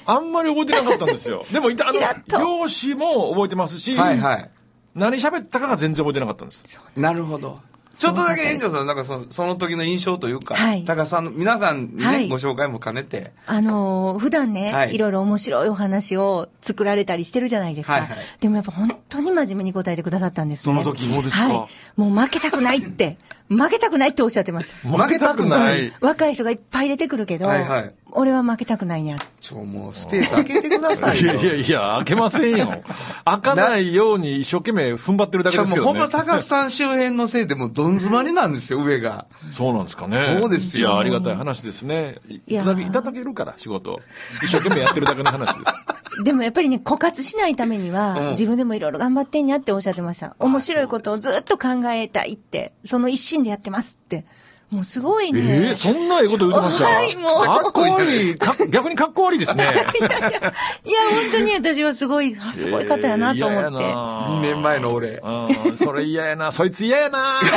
[0.07, 1.45] あんまり覚えてなかったんですよ。
[1.53, 4.49] でも、いた、あの、容姿も覚えてますし、はいはい。
[4.95, 6.79] 何喋ったかが全然覚えてなかったんです。
[6.95, 7.59] なるほど。
[7.93, 17.93] ちょっとだけ園長さん、なんかそのその時の印象というか、はい高橋さんの、皆さんにね、はいご紹介も兼ねて、あのー普段ね、はいい、ろいろ面白いお話を作られたりしてるじゃないですか。
[17.93, 20.63] はいはいでもやっぱ本当に真面目に答えてくださったんですね。
[20.63, 21.47] その時そうですか？
[21.47, 22.01] はい。
[22.01, 24.89] もう負けたくないって、負けたくないっておっしゃってました。
[24.89, 25.93] 負けたくない。
[26.01, 29.17] 若い人がいっぱい出てくるけど、はいはい俺は負けたくないにゃ。
[29.39, 31.33] ちょ、もうスペース 開けてくださいよ。
[31.33, 32.81] いやいやいや、開けませんよ。
[33.25, 35.91] 開かないように一生懸命踏ん張ってるだけですけどね。
[35.91, 39.25] ほんま高橋さん周辺のせいでもうどん詰まりなんですよ、上が。
[39.51, 40.17] そうなんですかね。
[40.39, 42.17] そうですよいや、ありがたい話ですね。
[42.47, 43.99] いただけいただけるから、仕事。
[44.43, 45.93] 一生懸命やってるだけの話です。
[46.23, 50.35] でもやっぱりね、枯渇しないためには、うん自分でもいろいろ頑張ってんにゃっておっしゃってました。
[50.39, 54.25] 面白いことをずっと考えたいって、その一心でやってますって。
[54.73, 55.39] もうすごいね。
[55.67, 56.85] ええそんなええこと言うてました？
[56.85, 58.35] はいもうかっこいい。
[58.35, 59.63] か逆にかっこ悪いですね。
[59.65, 63.69] いや、本当に私はすごい、あすごい方やなと思って。
[63.69, 65.21] 2年前の俺。
[65.23, 66.51] うん、それ嫌やな。
[66.51, 67.39] そいつ嫌やな。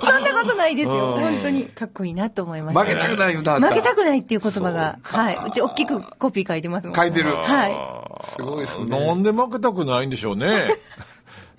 [0.00, 1.14] そんなことないですよ。
[1.16, 2.80] うん本当にかっこいいなと思いました。
[2.82, 3.60] 負けたくない歌。
[3.60, 5.38] 負けたくないっていう言葉が、はい。
[5.46, 6.96] うち大きくコピー書いてますもん。
[6.96, 7.34] 書いてる。
[7.34, 8.24] はい。
[8.24, 9.06] すごいですね。
[9.06, 10.76] なんで負けたくないんでしょうね。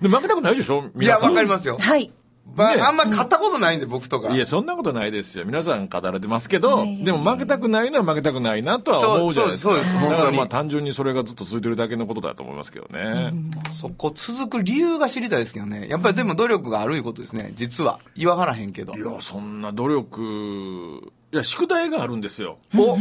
[0.00, 1.30] で負けたくないでしょいや、皆さん。
[1.30, 1.76] わかりますよ。
[1.80, 2.12] はい。
[2.54, 4.34] まあ、ねあんま買ったことないんで、僕とか。
[4.34, 5.44] いや、そんなことないですよ。
[5.44, 9.74] 皆さん語られてますけど、でも負けたくないのは負けたくないなとは思うじゃないですか。
[9.74, 13.32] そうそうですそうですだからまあ単純にそれがずっと続いてるだけのことだと思いますけどね。
[13.70, 15.88] そこ続く理由が知りたいですけどね。
[15.88, 17.52] やっぱりでも努力があるいうことですね。
[17.54, 18.00] 実は。
[18.16, 18.94] 言わはらへんけど。
[18.94, 22.58] いや、そんな努力、いや、宿題があるんですよ。
[22.76, 22.96] お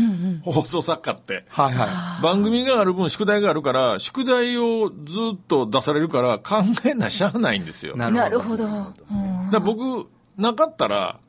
[0.51, 1.45] 放送作家って。
[1.47, 7.95] はいは番組がある分、宿題があるから、宿題をずっと出されるから、考えなしゃあないんですよ。
[7.95, 8.65] なるほど。
[8.65, 11.19] うんら僕、なかったら、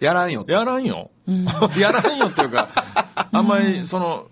[0.00, 0.52] やらんよと。
[0.52, 1.10] やらんよ。
[1.76, 2.68] やらんよっていうか、
[3.30, 4.28] あんまり、その、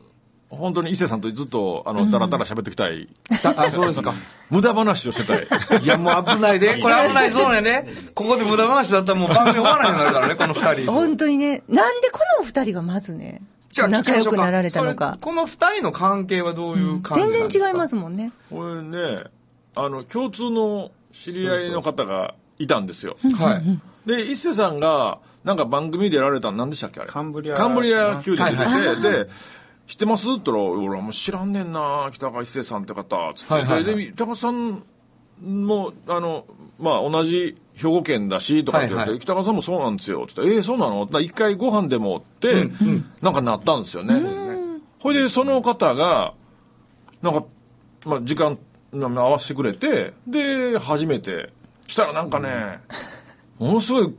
[0.48, 3.08] 本当に伊勢さんとずっと、あの、だらだら喋ってきたい。
[3.56, 4.14] あ、そうですか。
[4.48, 5.82] 無駄話をしてたい。
[5.82, 6.76] いや、もう危ないで。
[6.80, 7.88] これ危ないそうねね。
[8.14, 10.92] ここで無駄話だったらもう番組終わらへんようになるからね、 この二人。
[10.92, 15.18] 本当にね、なんでこのお二人がまずね、じゃあ聞き仲良くなられたのか。
[15.20, 17.64] この二人の関係はどういう感じなん全ですか？
[17.64, 18.30] 然違いますすもんね。
[18.48, 19.24] これね、
[19.74, 23.16] あの、共通の知り合いの方がいたんですよ。
[23.36, 23.80] はい。
[24.08, 27.08] で、一瀬さんが、なんか番組でやられたの何でしたっけあれ？
[27.10, 29.28] カンブリアカンブリア級で出てて、はいはで、
[29.86, 30.24] 知ってます？
[30.24, 33.52] って言ったら、俺はもう知らんねんな北川一生さんって方、つって。
[33.52, 33.84] はいはいはい。
[33.84, 34.82] で、で北川さん
[35.42, 36.44] も、あの、
[36.78, 39.20] まあ、同じ兵庫県だし、とかって言って、はいはい。
[39.20, 41.06] 北川さんもそうなんですよ、つって、えー、そうなの？
[41.20, 42.70] 一回ご飯でもって、
[43.20, 44.22] なんかなったんですよね。
[44.98, 46.34] ほいで、その方が、
[47.22, 47.44] なんか、
[48.04, 48.58] まあ、時間、
[48.92, 51.52] まあ合わせてくれて、で、初めて、
[51.86, 52.80] したらなんかね、
[53.58, 54.14] ものすごい、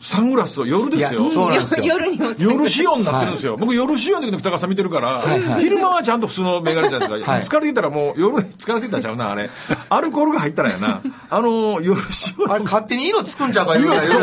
[0.00, 1.20] サングラスを夜ですよ。
[1.20, 1.84] そうなんですよ。
[1.84, 3.56] 夜にも夜仕様になってるんですよ。
[3.56, 5.22] 僕夜仕様の時の北川さん見てるから、
[5.60, 7.32] 昼間はちゃんと普通のメガネじゃないですか。
[7.32, 9.50] はい疲れてきたらもう夜、疲れてきたんちゃうな、あれ。
[9.88, 11.02] アルコールが入ったらやな。
[11.30, 14.22] あの、夜仕様のあれ、勝手に色つくんちゃうかいうぐらいそう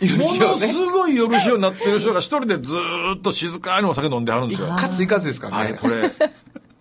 [0.00, 0.56] 色しもの。
[0.58, 4.68] すごい夜仕様になってる人が一人でずーっと静かにお酒飲んではるんですよ。
[4.68, 5.64] かついかつですからね。
[5.64, 6.12] あれ、これ、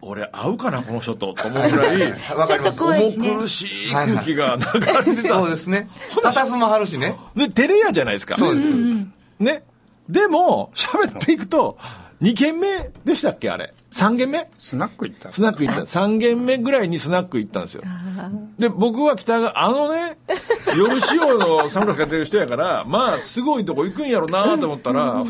[0.07, 2.01] 俺合うかな、この人と、と思うぐらい、
[2.35, 2.77] わかります。
[2.77, 5.89] ちょっと怖いしね重苦しい空気が流れてたそうですね。
[6.21, 7.17] たたずまはるしね。
[7.35, 8.37] で、テレ屋じゃないですか。
[8.37, 8.67] そうです。
[9.39, 9.63] ね。
[10.07, 11.77] でも、喋っていくと、
[12.21, 13.73] 2軒目でしたっけあれ。
[13.91, 14.49] 3軒目？
[14.57, 15.81] スナック行ったスナック行った。
[15.81, 17.83] 3軒目ぐらいにスナック行ったんですよ。
[18.57, 20.17] で、僕は北が、あのね、
[20.75, 25.23] 夜仕様のサングラスかけてる人やから、まあ、すごいとこ行くんやろなと思ったら、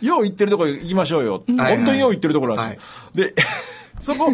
[0.00, 1.42] でよう行ってるとこ行きましょうよ。
[1.56, 3.26] はい本当によう行ってるところなんですよ。
[3.26, 3.34] で、
[4.04, 4.32] そこ、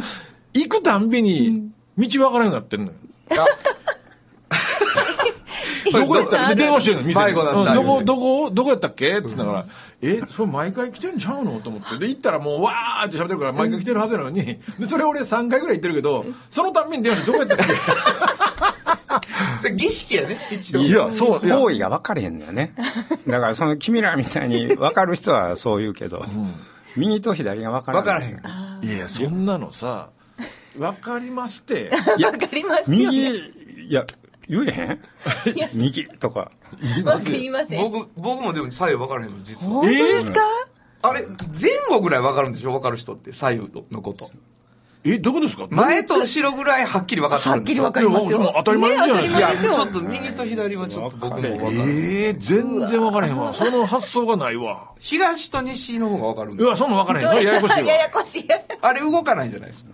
[0.52, 2.92] 行くたんびに、道わからなくなってんのよ。
[3.30, 3.46] あ。
[5.92, 6.48] どこやった？
[6.50, 7.34] で電話してるの、店に。
[7.34, 9.18] だったうんどこ、どこ、どこやったっけ？
[9.18, 9.66] って言ったから、
[10.02, 11.60] え、それ毎回来てんちゃうの？
[11.60, 11.98] と思って。
[11.98, 14.44] で、行ったらもう、わーって喋ってるから、毎回来てるはずなのに、
[14.78, 17.54] で、それ俺3回ぐらい行ってるけど、そのたんびに電話して、どこやった
[19.16, 19.20] っ
[19.60, 20.80] それ儀式やね、一応。
[20.80, 22.74] けいや、そう、いや、方位が分かれへんのよね。
[23.26, 26.24] だからその君らみたいに分かる人はそう言うけど、
[26.96, 28.84] 右と左が分からからへん。
[28.84, 30.10] いや、そんなのさ、
[30.78, 31.90] わかりますって。
[32.24, 33.38] わかりますよ、右、ね。
[33.88, 34.04] いや、
[34.48, 35.00] 言えへん？
[35.74, 36.50] 右とか。
[37.04, 37.90] わかりません。
[37.90, 39.74] 僕、僕もでも左右分からへんの、実は。
[39.74, 40.40] 本当ですか、
[41.02, 42.72] あれ、前後ぐらい分かるんでしょ？
[42.72, 44.30] 分かる人って、左右のこと。
[45.02, 45.66] え、どこですか？
[45.70, 48.52] 前と後ろぐらいはっきり分かってはっきりわかりますよ。
[48.56, 51.90] 当たり前じゃないですかいや、ちょっと右と左はちょっと僕も分かる。
[51.90, 53.54] ええ全然わからへんわ。
[53.54, 54.90] その発想がないわ。
[54.98, 57.44] 東と西の方が分かるんですようわ、そんなんわからへん。
[57.46, 57.96] ややこしいわや。
[57.96, 58.48] やこしい。
[58.82, 59.92] あれ動かないじゃないですか。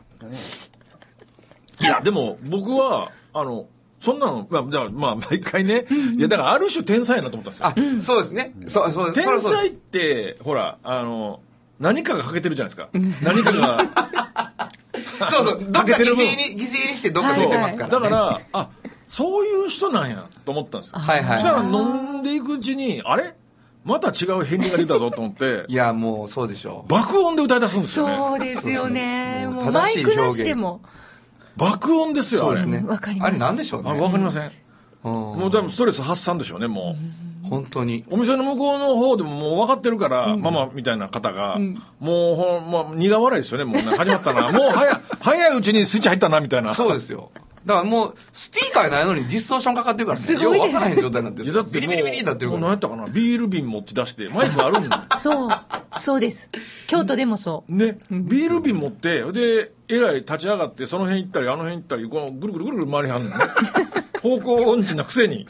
[1.81, 3.66] いや、でも、僕は、あの、
[4.01, 7.97] そんなの、まあ、だからまあ、毎回ね、いや、だから、ある種天才やなと思ったんですよ。
[7.99, 8.55] あ、そうですね。
[8.66, 11.40] そう、そう、そ天才って、ほら、あの、
[11.79, 12.88] 何かが欠けてるじゃないですか。
[13.23, 13.85] 何かが。
[15.31, 18.09] そうそう、どっか犠牲に、犠牲にしてどっか出てますから、ね。
[18.09, 18.69] だから、あ、
[19.07, 20.99] そういう人なんや、と思ったんですよ。
[20.99, 23.35] はいはいそしたら飲んでいくうちに、あれ？
[23.85, 26.91] また違う片鱗が出たぞと思って い、や、もうそうでしょう。
[26.91, 28.17] 爆音で歌い出すんですよね。
[28.17, 29.47] そうですよね。
[29.47, 30.81] もうマ正しいイクな表現しでも。
[31.57, 32.61] 爆音ですよ、あれ。
[32.61, 32.89] そうですね。
[32.89, 33.91] わかりますあれなんでしょうね。
[33.91, 34.53] あ、わかりません。
[35.05, 37.26] うんもう多分ストレス発散でしょうね、もう。
[37.49, 38.05] 本当に。
[38.11, 41.59] お店の向こうの方でももう分かってるから、ママみたいな方が、
[42.01, 44.51] もうほん、まあ、苦笑いですよね、もうね、始まったな。
[44.51, 46.75] もう早、 早いうちにスイッチ入ったな、みたいな。
[46.75, 47.31] そうですよ。
[47.67, 50.25] だからもう、スピーカーないのにディストーションかかってるからね。
[50.25, 52.69] すごいですよう分からへん状態になってるだってビリビリビリになってるもうから。
[52.69, 55.05] 何やったかな、ビール瓶持ち出して、マイクあるんだ。
[55.19, 55.51] そう。
[55.99, 56.49] そうです。
[56.87, 57.75] 京都でもそう。
[57.75, 63.37] ね、ビール瓶持って、で、えらい立ち上がって、その辺行ったり、あの辺行ったり、このぐるぐるぐるぐる回りはんのね。
[64.27, 65.47] 方向音痴なくせに。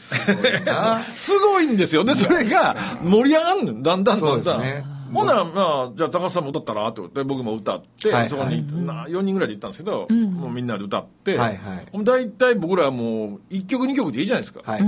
[1.15, 2.03] すごいんですよ。
[2.03, 3.81] で、それが盛り上がんの。
[3.81, 4.97] だんだんだんだん。
[5.13, 11.59] ほんなら、まあ、じゃあ高橋さんも歌ったらってことで、僕も歌って、はいそこに、な4人ぐらいで行ったんですけど、もうみんなで歌って、はい
[12.03, 14.61] 大体僕らはもう、1曲2曲でいいじゃないですか。
[14.69, 14.81] はい。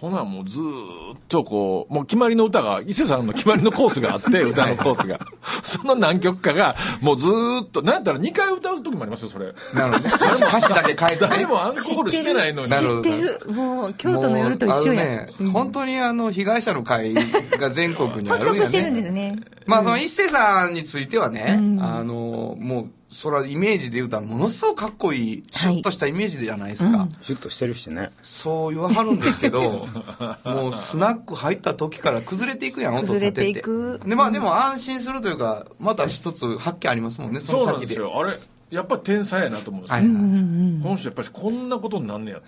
[0.00, 5.18] ほな、もうずーっとこう、もう決まりの歌が、伊勢さんの決まりのコースがあって、歌のコースが。
[5.62, 9.46] その何曲かが、もうずーっと、なんやったら2回歌う時もありますよ、それ。
[9.74, 10.10] なるほどね。
[10.14, 11.30] 歌詞だけ変えてね。
[11.30, 12.68] 誰もアンコールしてないのに。
[12.68, 13.40] 知ってる。
[13.48, 15.26] もう、京都の夜と一緒や。
[15.52, 19.38] 本当にあの、被害者の会が全国にあ 発るんや足してるんですね。
[19.66, 19.70] ね。
[19.74, 27.08] まあその一世さんについてはね、あの、もう、それはイメージで言うたらものすごくかっこいい、シュッとしたイメージじゃないですか。
[27.22, 28.10] シュッとしてるしね。
[28.22, 29.86] そう言わはるんですけど、
[30.44, 33.58] もうスナック入った時から崩れていくやん、音崩れて立てて。
[33.60, 37.76] いくで、まあでも安心するというか、また一つ発見ありますもんね、そそうの先で。
[37.76, 38.18] なんですよ。
[38.18, 38.38] あれ、
[38.70, 39.96] やっぱ天才やなと思うんですよ。
[39.96, 40.82] はいはい。
[40.82, 42.44] この人やっぱりこんなことになんねやと。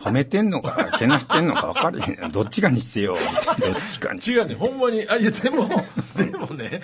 [0.00, 2.30] 褒めてんのか、けなしてんのか分かれへん。
[2.30, 3.16] どっちかにしてよ。
[3.58, 4.20] どっちかに。
[4.20, 5.04] 違うね、ほんまに。
[5.08, 5.68] あ、いや、でも、
[6.16, 6.80] でもね、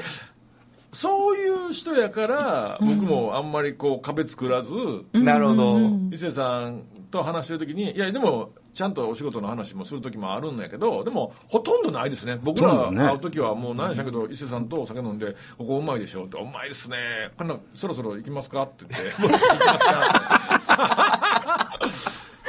[0.90, 4.74] そういう人やから、僕もあんまりこう壁作らず、
[5.12, 5.78] なるほど。
[6.10, 12.38] 伊勢さんと話してる時に、いや、でも、ちゃんとお仕事の話もする時もあるんやけど、でも、ほとんどないですね。
[12.42, 16.24] 僕ら会う時はもう何やしたけど、伊勢さんとお酒飲んで、ここうまいでしょ。
[16.24, 16.96] って、うまいですね。
[17.36, 18.62] こんな、そろそろ行きますか？
[18.62, 18.86] って。
[18.88, 21.12] 言って、もう行きますか？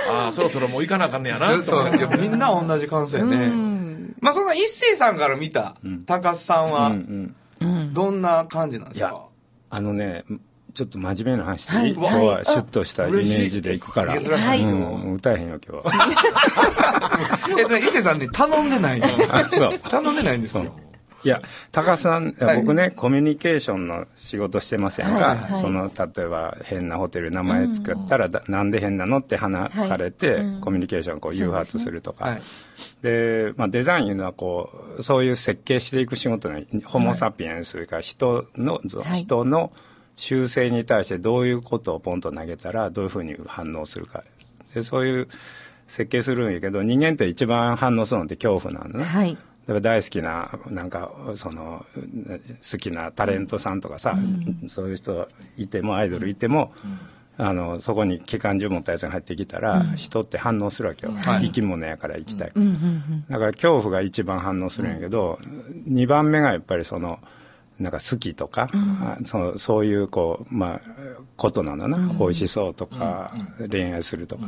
[0.09, 1.47] ああそろそろもう行かなあかんねやな。
[1.57, 3.51] と そうみんな同じ感想やね。
[4.19, 7.93] まあそんな一星さんから見た高須さんうんはうん。
[7.93, 9.25] どんな感じなんですいやか
[9.69, 10.23] あのね
[10.73, 11.93] ちょっと真面目な話で、はい。
[11.93, 15.93] 今日はシュッとしたイメージでいくから、嬉しいうん、歌えへんよ今日は。
[17.59, 19.07] えっとね、伊勢さんに頼んでないの。
[19.31, 19.79] あそう。
[19.79, 20.75] 頼んでないんですよ。
[21.25, 25.37] いや高須さん、僕ねコミュニケーションの仕事してませんか、はい。
[25.37, 25.61] はい。
[25.61, 30.61] その例えば変なホテル名前作ったら、だなんで変なのって話されて、うん。
[30.61, 32.41] コミュニケーションをこう誘発するとか、はい。
[33.03, 39.19] で、まあ、デザインいうのはこうそういう設計していく仕事のホモ・サピエンスが人の、はい。
[39.19, 39.71] 人の
[40.15, 44.23] 習性に対してどういうことをポンと投げたらどういうふうに反応するか。
[44.73, 45.27] でそういう
[45.87, 49.33] 設計するんやけど人間って一番反応するのって恐怖なのね、はい。
[49.33, 54.17] だから大好きななんかその好きなタレントさんとかさ、
[54.67, 56.73] そういう人いてもアイドルいても、
[57.37, 61.45] あのそこに機関銃持ったやつが入ってきたら、人って反応するわけよ、はい。
[61.45, 62.63] 生き物やから生きたい、うん。
[62.63, 62.69] うん。
[62.69, 63.25] うん。
[63.29, 65.39] だから恐怖が一番反応するんやけど、
[65.87, 67.19] 2番目がやっぱりその
[67.83, 70.81] なんか好きとか、あそそういうこうまあ
[71.37, 73.33] ことなのな、美味しそうとか、
[73.69, 74.47] 恋愛するとか、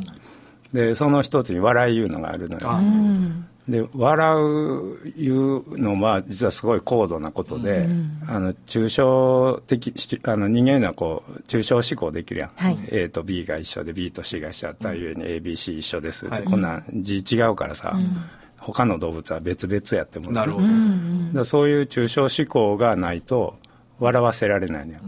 [0.74, 2.82] でその一つに笑いいうのがあるのよ、あ
[3.68, 7.88] で笑ういうのは実はすごい高度なことで、
[8.28, 12.78] あの抽象的しあの人間はこう抽象思考できるやん、はい。
[12.92, 16.44] A と B が一緒で B と C が一緒だったゆえに ABC 一緒ですって、はい。
[16.44, 17.98] こんなん字違うからさ、
[18.66, 20.62] 他の動物は別々やってもなるほ
[21.34, 21.46] ど。
[21.46, 23.56] そういう抽象思考がないと
[24.00, 25.00] 笑わせられないのよ、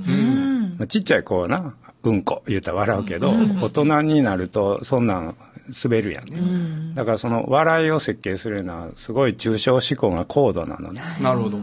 [0.78, 5.36] まあちっちゃい子はなうんこ言うたら笑うけど、大人になるとそんなん
[5.84, 6.26] 滑るやん。
[6.30, 11.02] ね、だからその笑いを設計するのはすごい抽象思考が高度なのね。
[11.22, 11.58] なるほど。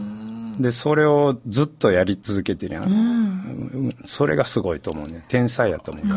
[0.59, 3.95] でそれをずっとやり続けてるやん、うん。
[4.05, 5.25] それがすごいと思うね。
[5.27, 6.09] 天才やと思う、こ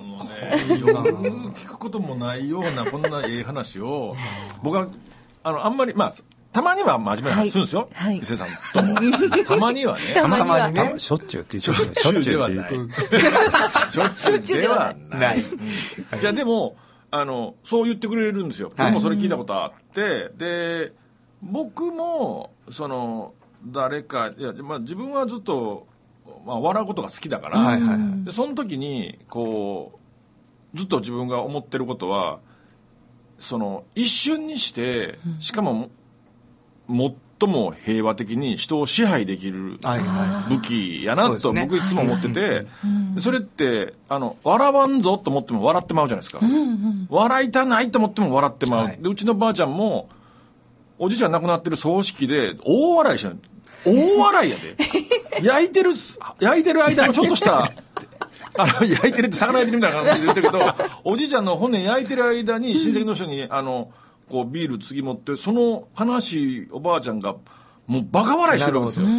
[0.00, 1.00] のねよく
[1.58, 4.16] 聞くこともないような こんなええ話を
[4.62, 4.88] 僕は
[5.42, 6.14] あのあんまりまあ
[6.52, 8.18] たまには真面目な話するんですよ、はい。
[8.18, 8.94] 伊勢さんとも。
[9.44, 10.00] たまにはね。
[10.14, 10.92] たまにね。
[10.94, 11.94] あしょっちゅうって言ってる。
[11.94, 12.90] しょっちゅうって言ってる。
[13.90, 15.18] しょっちゅうではない。
[15.20, 15.40] ない。
[15.40, 15.44] い
[16.24, 16.76] やでも
[17.10, 18.92] あのそう言ってくれるんですよ、はい。
[18.92, 20.30] 僕もそれ聞いたことあって。
[20.36, 20.92] で
[21.42, 23.34] 僕もその
[23.66, 25.86] 誰かいや、まあ、自分はずっと、
[26.46, 28.24] まあ、笑うことが好きだから、はいはい。
[28.24, 29.98] でその時にこ
[30.74, 32.40] うずっと自分が思ってることは
[33.38, 35.90] その一瞬にしてしかも
[36.88, 42.66] 最も平和的に人を支配できるはいは武器やなと僕いつも思ってて、
[43.20, 46.40] それってあの笑わんぞと思っても笑ってまうじゃないですか、
[47.08, 48.98] 笑いたないと思っても笑ってまう、はい。
[49.00, 50.08] でうちのばあちゃんも
[50.98, 53.38] おじいちゃん亡くなってる葬式で大笑いしてる
[53.84, 54.76] 大笑いやで。
[55.42, 55.90] 焼いてる
[56.40, 57.72] 焼いてる間のちょっとした
[58.58, 63.92] あの焼いてるって魚焼いてるみたいな感じで言ってるけどおじいちゃんの骨焼いてる間に親戚の人にあの
[64.28, 67.36] こうビール次持ってその悲しいおばあちゃんが
[67.86, 68.62] もうバカ笑いい。
[68.62, 69.16] してるわけですよ。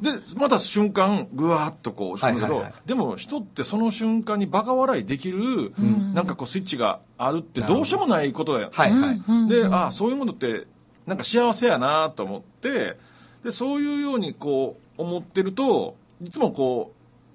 [0.00, 5.72] でまた瞬間ぐわーっとこう落ち込むけど、でも人ってその瞬間にバカ笑いできる、
[6.14, 9.48] なんかこうスイッチがあるってどうしようもないことだよ、はいはい。
[9.48, 10.68] でああそういうものって
[11.06, 12.96] なんか幸せやなと思って
[13.44, 16.92] でそういうようにこう思ってるといつもこ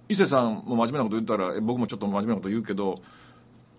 [0.09, 3.01] う伊勢さんも真面目なこと言ったらえ僕もちょっと真面目なこと言うけど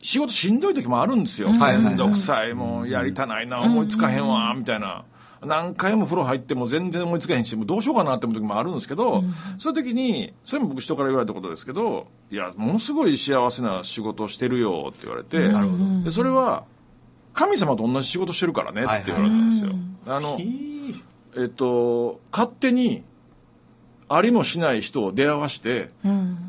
[0.01, 1.49] 仕事しんどい時もあるんですよ。
[1.51, 5.05] 面倒くさいもうやりたないな思いつかへんわみたいな。
[5.41, 9.23] 何回も風呂入っても全然思いつかへんしもうどうしようかなって思う時もあるんですけど、
[9.59, 16.65] そういう時にそれも僕人から言われたことですけどいやものすごい幸せな仕事をしてるよって言われてそれは
[17.39, 19.73] 神様と同じ仕事してるからねって言われたんですよ。
[20.07, 20.37] あの
[21.37, 23.05] えっと勝手に
[24.09, 25.87] ありもしない人を出会わして、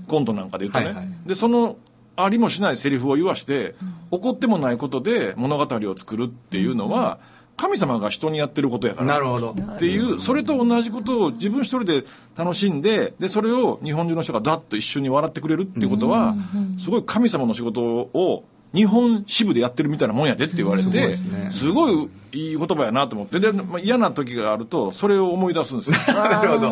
[0.07, 1.07] コントなんかで言うとね、はいはい。
[1.27, 1.77] でその
[2.15, 3.75] ありもしないセリフを言わして、
[4.11, 7.19] 起こってもないことで物語を作るっていうのは、
[7.55, 9.51] 神様が人にやってることやからなるほど。
[9.51, 16.35] っていうそれと同じことを自分一人で楽しんででそれを日本中の人がダッと一緒に笑ってくれるっていうことは
[16.79, 21.49] すごい神様の仕事を日本支部でやってるみたいなもんやでって言われすごいてですね。
[21.51, 23.39] すごいいい言葉やなと思って。
[23.39, 25.97] で、まあ、嫌な時があるとそれを思い出すんですよ。
[26.13, 26.71] なるほど。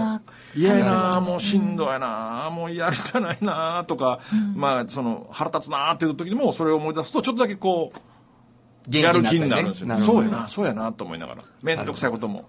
[0.56, 4.20] 嫌やなもうしんどいなもうやりたないなとか、
[4.56, 10.20] まあその腹立つなっていう時にもそれを思い出すとちょっとだけこうやる気になるんですよ、なるほど。
[10.20, 11.44] そうやなそうやなと思いながら。
[11.64, 12.46] 面倒くさいことも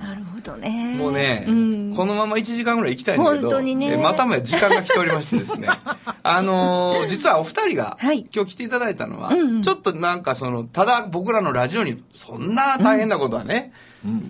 [0.00, 0.94] なるほどね。
[0.98, 5.68] もうね、んこのまま1時間ぐらい行きたいんだけど、本当にねえまたま時間が来ておりましてですね、
[6.22, 13.72] あのー実はお二人が、はい今日来ていただいたのは、うんうんちょっとなんかその、ただ僕らのラジオにそんな大変なことはね、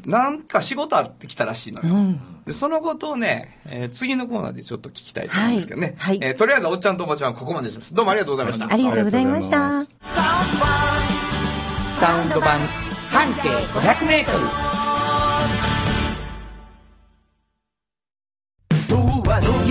[0.05, 2.15] なんか仕事あってきたらしいのよ。
[2.47, 5.95] でそのことをね、えー次のコーナーでちょっと聞きたいと思うんですけどね。
[5.99, 7.95] はいはいえーとりあえずおっちゃんとおばちゃんはここまでします。
[7.95, 8.67] どうもありがとうございました。
[8.73, 9.73] ありがとうございました。
[12.01, 12.61] サウンド版
[13.11, 14.72] 半径500メートル。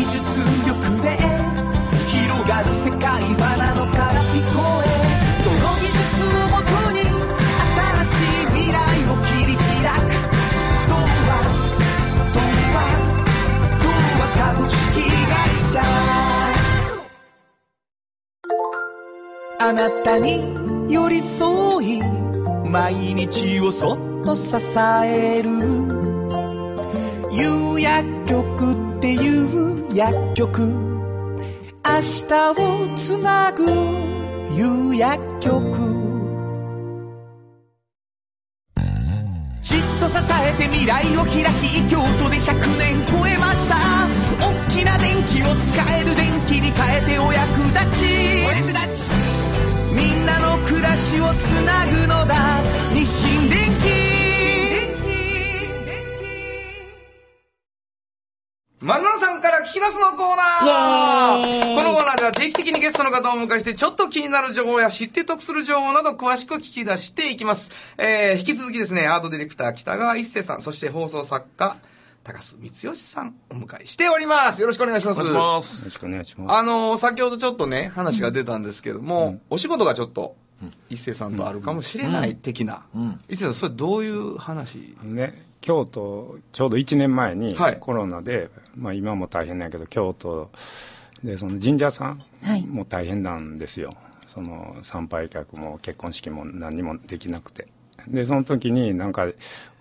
[0.01, 0.17] 技術
[0.65, 0.73] 力
[1.03, 1.13] で
[2.07, 4.89] 広がる世界はなのから聞こえ
[5.43, 6.97] その技術をもとに
[8.01, 9.61] 新しい未来を切り開
[10.01, 10.09] く。
[10.89, 11.29] 童話
[12.33, 12.41] 童
[12.73, 12.81] 話
[13.77, 13.85] 童
[14.17, 15.37] 話株式会
[15.71, 15.85] 社。
[19.59, 20.27] あなたに
[20.91, 22.01] 寄り添い
[22.67, 24.55] 毎日をそっと支
[25.05, 25.49] える。
[27.31, 30.61] 有薬局っていう薬局。
[30.61, 30.69] 明
[31.89, 33.65] 日をつなぐ
[34.55, 35.57] 有薬局。
[39.63, 43.75] じっと支えて未来を開き京都で100年超えました。
[44.39, 48.05] 大きな電気を使える電気に変えてお役立ち。
[48.45, 49.15] お役立ち。
[49.95, 52.61] みんなの暮らしをつなぐのだ。
[52.93, 54.00] 日清電気
[58.81, 67.71] まるまるさんから聞き出すのコーナーこのコーナーでは定期的にゲストの方をお迎えして、ちょっと気になる情報や知って得する情報など詳しく聞き出していきます。
[67.99, 71.77] えー、引き続きですね、アートディレクター北川一生さん、そして放送作家、
[72.23, 74.61] 高須光義さんお迎えしております。
[74.61, 75.21] よろしくお願いします。
[75.21, 76.57] お願いしますよろしくお願いします。
[76.57, 80.35] あのー先ほどちょっとね、話が出たんですけども、お仕事がちょっと、
[80.89, 82.83] 一生さんとあるかもしれない的な。
[83.29, 84.95] 一生さん、それどういう話？
[85.03, 87.77] ね、京都、ちょうど1年前にはい。
[87.79, 90.51] コロナで、まあ今も大変だけど、京都
[91.23, 92.65] でその神社さんはい。
[92.65, 93.93] も大変なんですよ。
[94.27, 97.67] その参拝客も結婚式も何にもできなくて。
[98.07, 99.27] で、その時になんか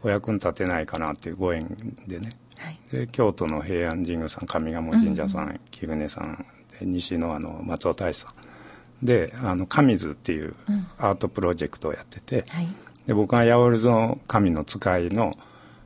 [0.02, 1.66] お役に立てないかなっていうご縁
[2.06, 2.36] でね。
[2.58, 2.78] はい。
[2.92, 6.44] で京都の平安神宮さん上賀茂神社さん、貴船さん
[6.78, 8.28] で西のあの松尾大師さ
[9.02, 9.06] ん。
[9.06, 10.54] であの神図っていう
[10.98, 12.68] アートプロジェクトをやってて、はい。
[13.06, 15.38] で僕が八百万の神の使いの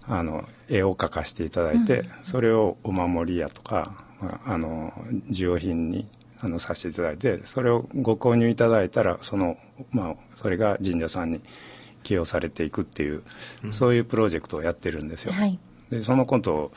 [0.08, 4.92] あの絵を描かせていただいて、それをお守りやとか、まあ、あの
[5.30, 6.06] 需要品に
[6.40, 9.56] あのさせていただいてそれをご購入いただいたらその、
[9.90, 11.40] まあ、それが神社さんに
[12.02, 13.22] 寄与されていくっていう、
[13.72, 15.32] そういうプロジェクトをやってるんですよ。
[15.32, 15.58] はい。
[15.90, 16.72] でそのことを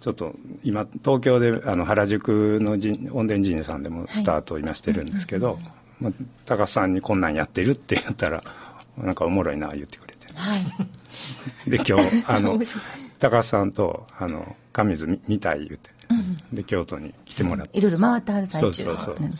[0.00, 5.60] ちょっと今東京であの原宿の神恩殿神社さんでもスタートを今してるんですけど、
[6.00, 6.12] まあ、
[6.44, 8.42] 高須さんにこんなんやってるって言ったら
[8.98, 10.60] なんかおもろいな言ってくれてはい。
[11.70, 12.58] で今日あの
[13.18, 15.90] 高須さんとあの神図見見たい言って、
[16.52, 18.72] で京都に来てもらって、いろいろ回ってはる最中。
[18.72, 19.16] そうそうそう。
[19.20, 19.34] うん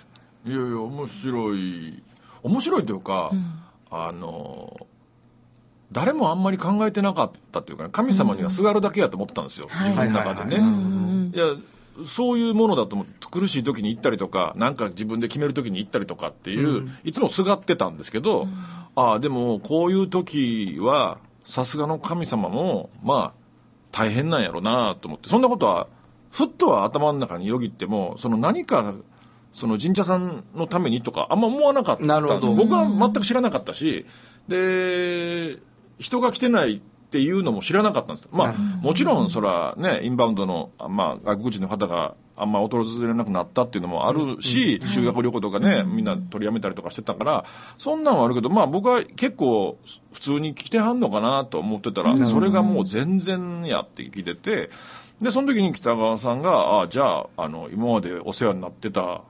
[0.44, 2.02] いやいや面白い。
[2.42, 3.30] 面白いというか、
[3.90, 4.86] あの
[5.92, 11.44] 誰もあんまり考えてなかったというか、ね、神様にはすがるだけやと思ったんですよ、はい自分の中でね、いや
[12.06, 18.48] そういうものだと思って苦しい時に行ったりとかなんか自分で決める時に行ったりとかっていう、いつもすがってたんですけど、
[18.94, 23.42] ああでもこういう時はさすがの神様もまあ
[23.90, 25.28] 大変なんやろなと思って。
[25.28, 25.88] そんなことは
[26.30, 28.94] ふっとは頭の中によぎってもその何か
[29.52, 32.46] その神社さんのためにとかあんま思わなかったんです。
[32.46, 34.06] 僕は全く知らなかったし
[34.48, 35.58] で
[35.98, 36.82] 人が来てない
[37.12, 38.28] っていうのも知らなかったんです。
[38.32, 47.44] まあもちろんそらねインバウンドの、まあ、外国人の方があんま訪れなくなったっていうのもあるし、修学旅行とかね、みんな取りやめたりとかしてたから
[47.76, 49.76] そんなんはあるけどまあ僕は結構
[50.14, 54.70] 普通に来てはんのかなと思ってたら、それがもう全然やって聞いてて
[55.20, 59.20] でその時に北川さんがあじゃああの今までお世話になってた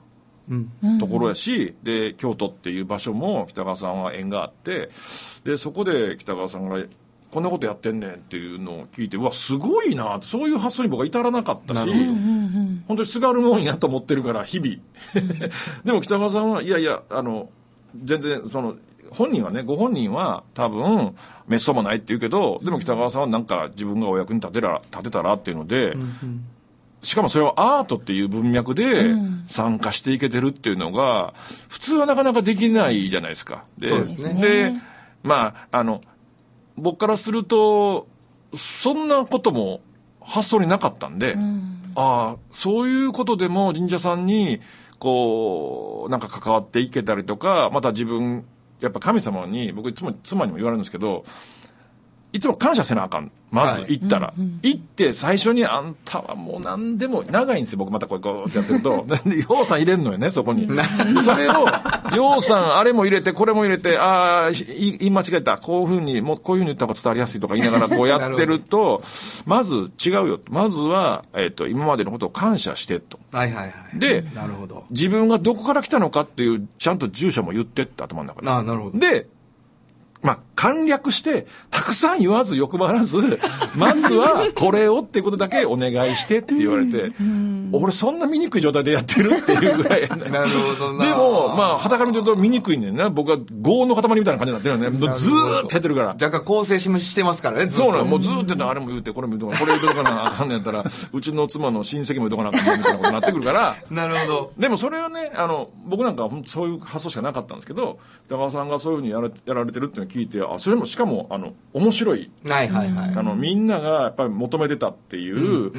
[0.99, 4.91] ところやし、で京都っていう場所も北川さんは縁があって
[5.45, 6.83] でそこで北川さんが
[7.33, 14.77] こんなことやってんねんっていうのを聞いてうわすごいなってそういう発想に僕は至らなかったし本当にすがるもんやと思ってるから日々。
[15.85, 17.49] でも北川さんはいやいやあの
[18.05, 18.77] 全然その
[19.11, 21.15] 本人はねご本人は多分
[21.47, 25.95] めっそうもないって言うけどでも北川さんはなんか自分がお役に立てら立てたらっていうので、
[27.03, 29.15] しかもそれをアートっていう文脈で
[29.49, 31.35] 参加していけてるっていうのが、
[31.69, 33.65] 普通はなかなかできないじゃないですか。
[33.77, 34.41] でそうですね。
[34.41, 34.73] で、
[35.23, 36.01] まあ、あの、
[36.77, 38.07] 僕からすると、
[38.55, 39.81] そんなことも
[40.21, 41.37] 発想になかったんで、
[41.95, 44.61] ああ、そういうことでも神社さんに、
[44.99, 48.45] こう、なんか関わっていけたりとか、また自分、
[48.81, 51.25] やっぱ神様に、僕いつも妻にも言われるんですけど、
[52.33, 53.31] いつも感謝せなあかん。
[53.51, 54.33] まずはい行ったら。
[54.63, 59.05] 行って最初にあんたはもう何でも、長いんですよ、僕またこれこうってやってると。
[59.29, 60.67] で、ようさん入れんのよね、そこに。
[60.67, 60.75] で
[61.21, 61.69] それを、
[62.17, 64.55] ようさんあれも入れて、これも入れて、ああ、い
[64.99, 65.59] 言い間違えた。
[65.59, 69.03] こういうふうに、もうこういうふうに言った方が伝わりやすいとか言 いながらこうやってると、
[69.45, 70.41] まず違うよ。
[70.49, 73.19] まずは、えっ、と、今までのことを感謝してと。
[73.33, 73.99] はいはいはい。
[73.99, 74.85] でなるほど。
[74.91, 78.49] 自分がどこから来たのかっていう、ちゃんと住所も言ってって頭の中で。
[78.49, 78.99] ああ、なるほど。
[78.99, 79.27] で、
[80.23, 83.41] まあ、簡略して、たくさん言わず欲張らず、
[83.77, 87.13] まずはこれをってことだけお願いしてって言われて、
[87.73, 90.09] 俺そんな見状態でやってるっていうぐらい。
[90.09, 91.05] なるほどな。
[91.05, 93.09] でも、まあ、肌から見てると見にくいねんな。
[93.11, 94.91] 僕は業の塊みたいな感じになってるよね。
[94.91, 96.09] もうずーっとやってるから。
[96.09, 104.53] 若干構成ししてますからね、ずっとそうなの、もうずーっとあれも言うて、これも言うとか、これ言うとかなあかんねやったら、 うちの妻の親戚も言うとかなあかんねみたいなことになってくるから、なるほど。
[104.59, 112.31] でもそれはね、あの、僕なんかはそういう発想しかなかったんですけど、北川さんがそういうふうにやらやられてるっていうのを聞いて、あ、それもしかも、あの、面白い。
[112.45, 113.15] はいはいはい。
[113.17, 115.73] あの、みんながやっぱり求めてたっていう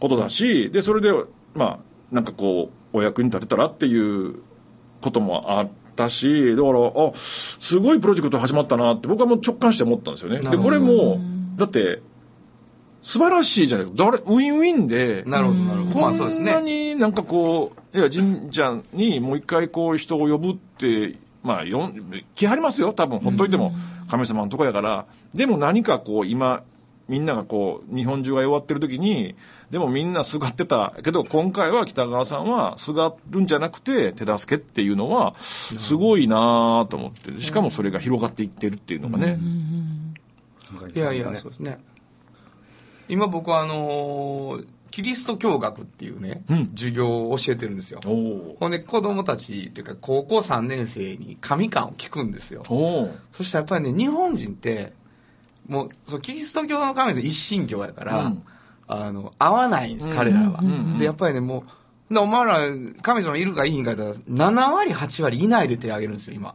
[0.00, 1.12] ことだし、で、それで、
[1.54, 1.78] まあ、
[2.12, 4.36] なんかこう、お役に立てたらっていう
[5.00, 10.38] こともあったし、だから、あ、すごいプロジェクト始まったなって僕はもう直感して思ったんですよね。
[10.38, 11.18] で、これも、
[11.56, 12.00] だって、
[13.04, 16.00] 素晴らしいじゃない誰、ウィンウィンで、なるほどなるほど。
[16.00, 16.94] まあそうですこんなね。
[16.94, 23.74] になんかこう、いや、神社にもう一回こう人を呼ぶって、まあ、よん、来はりますよ、多分、ほっといても、
[24.08, 25.06] 神様のとこやから。
[25.34, 26.64] でも何かこう、今、
[27.06, 29.34] みんながこう、日本中が弱ってる時に、
[29.70, 30.94] でもみんなすがってた。
[31.04, 39.38] けど、今回は北川さんはすがるんじゃなくて、手助けっていうのは、すごいなと思って、しかもそれが広がっていってるっていうのがね。
[40.94, 41.78] いやいや、そうですね。
[43.06, 46.68] 今僕はあのーキリスト教学っていうね、うん。
[46.68, 47.98] 授業を教えてるんですよ。
[48.04, 52.62] ほんで子供たちっていうか高校3年生に神観を聞くんですよ。
[53.32, 54.92] そしたらやっぱりね、日本人って、
[55.66, 58.42] もう、そう、キリスト教の神様一神教やから、うん。
[58.86, 61.64] あの、合わないんです、彼らは、んで、やっぱりね、も
[62.08, 62.60] う、でお前ら、
[63.02, 66.54] 神様いるかいいんか言ったら、7割、8割いないで手挙げるんですよ、今。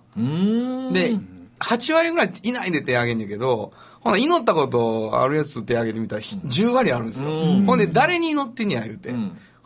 [0.93, 1.17] で、
[1.59, 7.29] 8割ぐらいいないで手挙げんねんけど、ほな、祈ったことあるやつ手挙げてみたら、10割あるんですよ。
[7.29, 9.13] うんほんで、誰に祈ってんや言うて。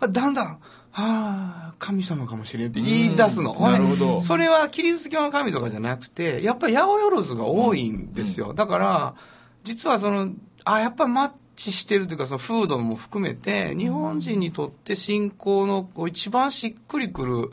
[0.09, 0.59] だんだん、は
[0.91, 3.55] あ、神様かもしれんって言い出すの。
[3.59, 8.53] なるほどそれはキリスト教の神とかじゃなくて、やっぱり八百万が多いんですよ。
[8.53, 9.15] だから、
[9.63, 10.29] 実はその、
[10.65, 17.51] あ、やっぱマッチしてるというか、その風土も含めて、日本人にとって信仰の一番しっくりくる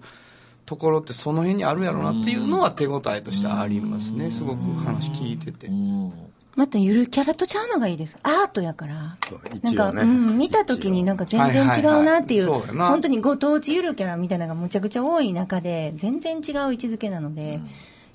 [0.67, 4.31] ところってその辺にあるやろうなっていうのは手応えとしてありますね。
[4.31, 5.73] すごく話聞いててう。
[5.73, 6.13] ん
[6.57, 8.19] またゆるキャラとちゃうのがいいです。
[8.23, 9.17] アートやから。
[9.63, 12.89] なんか、うん、見た時になんか全然違うなっていう、はいはいはいそうやな。
[12.89, 17.61] 本当にご当地ゆるキャラみたいなのがむちゃくちゃ多い中で、全然違う位置づけなので、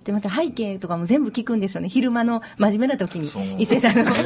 [0.06, 1.90] で、また背景とかも全部聞くんですよね。
[1.90, 3.28] 昼間の真面目な時に。
[3.62, 4.04] 伊勢さんの。
[4.06, 4.24] その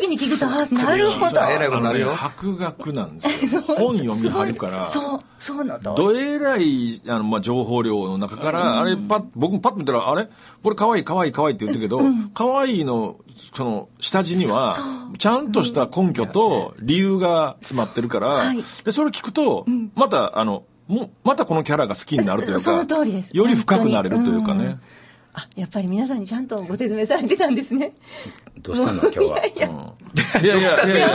[0.00, 1.40] 時に聞くと、あ、なるほど。
[1.50, 2.14] えらいことになるよ。
[2.14, 3.60] 博学なんですよ。
[3.60, 4.86] 本読みはるから。
[4.86, 5.94] そう、そうのと。
[5.94, 10.30] どえらい、あの、まあ、情報量の中から、あれ、パッ、僕もパッと見たら、あれ？
[10.62, 12.00] これ可愛い可愛い可愛いって言ってるけど、
[12.32, 13.16] 可愛いの、
[13.54, 14.74] その、下地には、
[15.18, 18.64] ちゃんとした根拠と理由が詰まってるから、はい。
[18.84, 23.36] で、それ聞くと、また、あの、も、またこのキャラが好きになるというか、その通りです。
[23.36, 24.76] より深くなれるというかね。
[25.34, 27.92] あ、やっぱり皆さんにちゃんとご説明されてたんですね。
[28.60, 29.40] どうしたの今日は？
[30.36, 31.08] うんいやいや、いやいや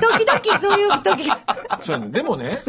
[0.00, 1.38] 時々そういう時が。
[1.80, 2.10] そうやね。
[2.10, 2.62] でもね、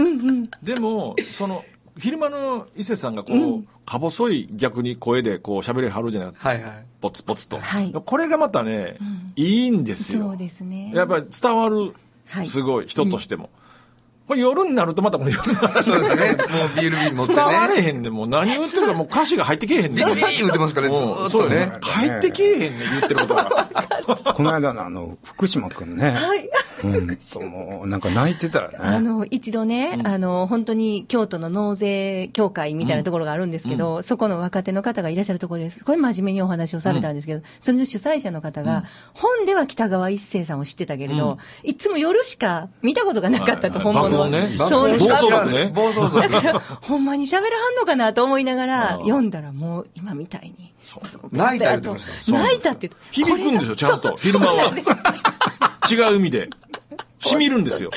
[0.63, 1.63] でも、その、
[1.99, 6.85] 昼間の伊勢さんがこう、か細い逆に声でこう喋りはるじゃないはいはい。
[6.99, 7.59] ポツポツと。
[7.59, 8.97] はいこれがまたね、
[9.35, 10.23] いいんですよ。
[10.23, 10.91] そうですね。
[10.95, 11.93] やっぱり伝わる
[12.25, 13.51] は、いすごい、人としても。
[14.27, 16.35] これ夜になるとまたもう夜の話そうですね。
[16.35, 17.55] もうビール瓶持って伝ね。
[17.55, 20.05] われへんねんもう何言ってるかもう歌詞が入ってけえへんねん。
[20.05, 21.79] ビリビリ言ってますからね、ずもうーっとそうねね。。
[21.81, 23.67] 入ってけえへんねん、言ってることが。
[24.35, 26.11] この間のあの、福島くんね。
[26.11, 26.49] はい。
[26.83, 28.77] うんと、もう、なんか泣いてたよね。
[28.79, 35.83] あの、一度ね、あの、本当に京都の納税協会みたいなところがあるんですけど、そこの若手の方がいらっしゃるところです。
[35.83, 44.29] これ真面目にお話をされたんですけど、それの主催者の方が、本では北川一生さんを知ってたけれど、いつも夜しか見たことがなかったと、はい本物は。
[44.29, 46.29] 爆音ねそうです暴走族ね暴走族。
[46.29, 50.73] だから、ほんまに喋らはんのかなと思いながら、読んだらもう今みたいに。
[51.31, 52.89] 泣いた言って泣いたって。
[53.11, 54.15] 響くんですよ、ちゃんと。
[54.15, 54.73] 昼間は。
[55.89, 56.49] 違う意味で。
[57.19, 57.89] しみるんですよ。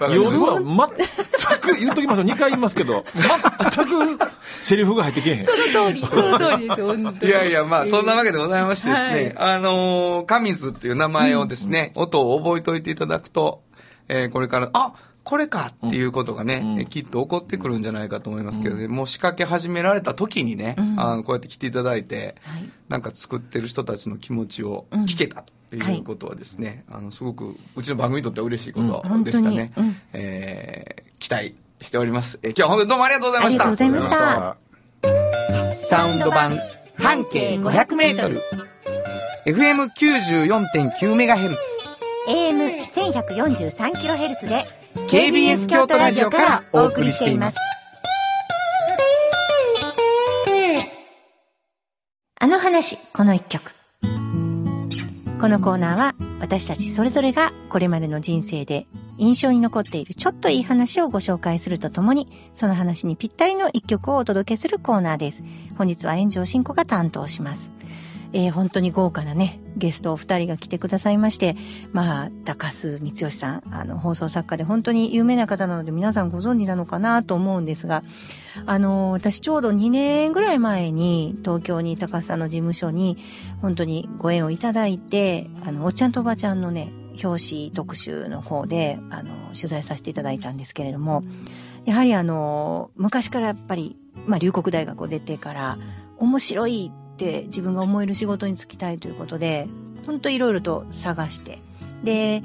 [0.00, 3.04] 夜は全く、言っときますよ、2回言いますけど、
[3.74, 4.18] 全く
[4.62, 5.42] セリフが入ってけえへん。
[5.42, 5.58] その
[5.88, 7.32] 通り、その通りですよ、本当に。
[7.32, 13.62] いやいや、まあ、そんなわけでございましてですね、はいあのー、神図っていう名前をですね、音を覚えておいていただくと、
[14.08, 16.80] えーこれから、あこれかっていうことがね、うん。
[16.80, 21.00] えきっと起こってくるんじゃないかと思いますけどね、もう仕掛け始められた時にね、うん。
[21.00, 22.68] あのこうやって来ていただいて、はい。
[22.88, 29.96] なんか作ってる人たちの気持ちを聞けたとっていうことはですね、あのすごくうちの番組にとっては嬉しいことうんでしたね、うん。
[30.14, 33.64] えー期待しております、えー今日は本当にどうもありがとうございました。
[33.66, 34.10] ありがとうござい
[35.62, 35.84] ました。
[35.86, 36.58] サウンド版
[36.94, 38.40] 半径500メートル。
[39.46, 41.56] FM94.9MHz
[42.28, 47.58] AM1143kHz で KBS 京都ラジオからお送りしています。
[52.40, 53.74] あの話、この一曲。
[55.40, 58.86] このコーナーは私たちそれぞれがこれまでの人生で
[59.18, 65.44] 印象に残っているちょっといい話をご紹介するとともに、その話にぴったりの一曲をお届けするコーナーです。
[65.76, 67.72] 本日は炎上進行が担当します。
[68.32, 71.56] えー本当に豪華なね、ゲストお二人が来てくださいまして、
[71.92, 78.02] まあ、高須光義さん、あの、放送作家で本当に有名な方なので皆さんご存知なのかなと思うんですが、
[78.66, 83.16] あの、私ちょうど2年ぐらい前に東京に高須さんの事務所に
[83.62, 91.22] 本当にご縁をいただいて、あの、おっちゃんとおばちゃんのね、表紙特集の方で、あの、取材させていただいたんですけれども、
[91.84, 95.78] やはりあの、昔からやっぱり、まあ、龍谷大学を出てから、
[96.18, 99.66] 面白いって自分が思える仕事に就きたいということで、
[100.06, 101.58] 本当いろいろと探して、
[102.04, 102.42] で、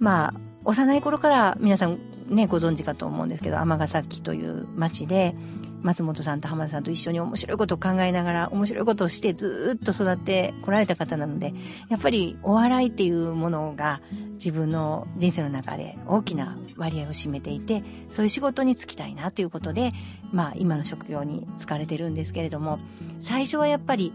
[0.00, 1.98] まあ、幼い頃から皆さん
[2.28, 5.34] ね、ご存知かと思うんですけど、尼崎という町で、
[5.82, 11.54] 松本さんと浜田さんと一緒に面白いことを考えながら、面白いことをしてずっと育ってこられた方なので、
[11.88, 14.00] やっぱりお笑いっていうものが
[14.34, 19.92] 自分の人生の中で大きな割合を占めていて、そういう仕事に就きたいなということで、
[20.32, 22.78] まあ今の職業に就かれてるんですけれども、
[23.20, 24.12] 最初はやっぱり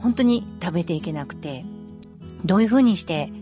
[0.00, 1.64] 本当に食べていけなくて、
[2.44, 3.32] どういうふうにして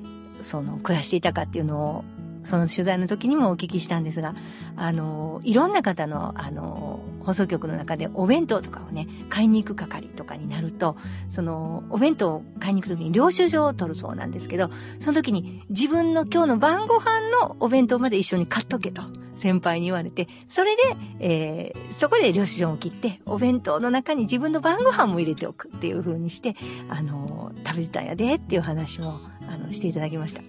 [0.42, 2.04] その暮らしていたかっていうのを
[2.42, 4.34] その取材の時にもお聞きしたんですが、
[4.82, 10.96] あの、いろんな方の、あの、放送局の中でお弁当とかをね、買いに行く係とかになると、
[11.28, 19.02] その、お弁当を買いに行く時に領収書を取るそうなんですけど、その時に自分の今日の晩ご飯のお弁当まで一緒に買っとけと。
[19.36, 20.82] 先輩に言われて、それで、
[21.20, 26.56] えーそこで領収書を切って、お弁当の中に自分の晩ご飯も入れておくっていう風にして、
[26.88, 29.18] あの、食べてたんやでっていう話も、
[29.48, 30.42] あの、していただきました。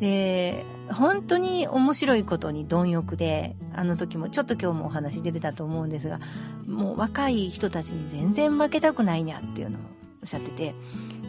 [0.00, 6.18] で、本当に面白いことに貪欲で、あの時もちょっと今日もお話出てたと思うんですが、
[6.66, 9.80] もう若い人たちに全然負けたくないにゃっていうのを
[10.22, 10.74] おっしゃってて、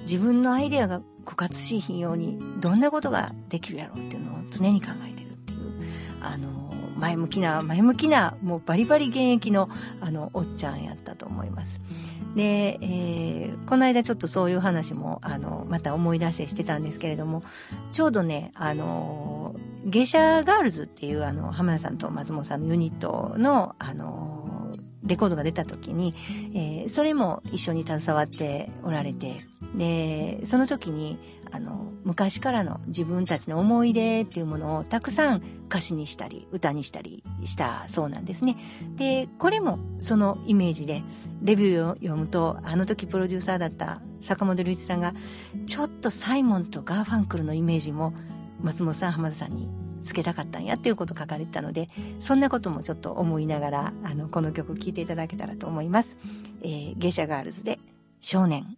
[0.04, 5.60] 自分のアイデアが枯渇しひんように、どんなことができるやろうっていうのを常に考えてるっていう、
[6.22, 9.70] あの、前向きな、前向きな、もうバリバリ現役の、
[10.00, 11.82] あの、おっちゃんやったと思います。
[12.36, 17.42] で、えーこの間ちょっとそういう話も、あの、また思い出してしてたんですけれども、
[17.94, 19.56] ちょうどね、あの、
[19.86, 24.74] 芸者ガールズっていう、あの、浜田さんと松本さんのユニットの、あの、
[25.04, 26.14] レコードが出た時に、
[26.54, 29.38] えーそれも一緒に携わっておられて、
[29.76, 31.18] で、その時に、
[31.52, 38.58] あの、昔からの自分たちの思い出っていうものをたくさん歌詞にしたり、歌にしたりしたそうなんですね。
[38.96, 41.04] で、これもそのイメージで、
[41.42, 45.14] レビューを読むと、あの時プロデューサーだった坂本龍一さんが、
[45.66, 48.14] ちょっとサイモンとガーファンクルのイメージも
[48.62, 49.70] 松本さん、浜田さんに
[50.02, 51.88] つけたかったんやっていうこと書かれてたので、
[52.20, 56.18] そんなこともちょっと思いながら、あの、この曲聴いていただけたらと思います。
[56.62, 57.80] えー、芸者ガールズで
[58.20, 58.78] 少年。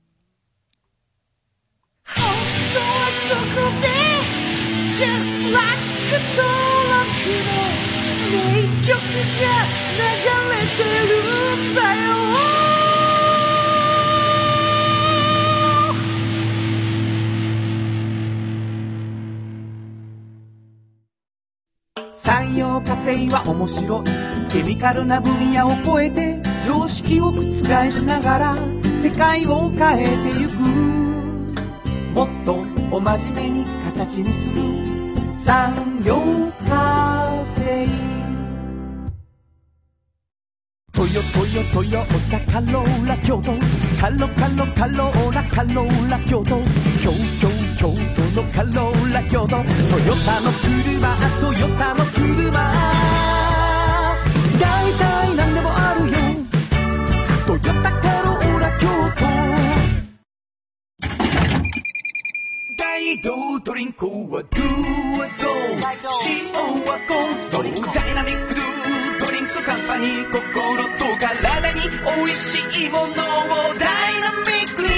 [2.15, 2.23] 本
[2.73, 3.87] 当はここで
[4.93, 5.83] Just like
[6.35, 6.47] 登
[6.87, 7.01] 録
[7.43, 7.51] の
[8.31, 8.33] 名
[8.85, 8.91] 曲
[9.41, 9.43] が
[9.97, 10.01] 流
[10.49, 11.11] れてる
[11.71, 12.03] んだよ。
[22.13, 24.05] 産業化成は面白い。
[24.51, 28.55] ケミカルな分野を超えて常識を覆しながら
[29.01, 31.02] 世界を変えてゆく。
[32.13, 35.03] もっとお真面目に形にする。
[35.33, 36.15] 産業
[36.69, 37.87] 化成
[40.93, 43.51] トヨトヨトヨタカローラ京都
[43.99, 46.61] カロカロカローラカローラ京都
[47.01, 47.11] 京
[47.41, 49.65] 京京都のカローラ京都トヨ
[50.23, 52.51] タの車トヨタの車
[54.61, 55.12] 大体
[63.99, 64.69] 道ドリンクはドゥ
[65.19, 66.33] はド塩
[66.85, 67.61] はコンソ。
[67.61, 67.63] ー
[67.93, 68.63] ダイナミックドゥ
[69.19, 70.31] ドリンクカンパニー。
[70.31, 70.41] 心
[70.97, 71.81] と体に
[72.23, 73.07] おいしいものを
[73.77, 74.89] ダイナミックに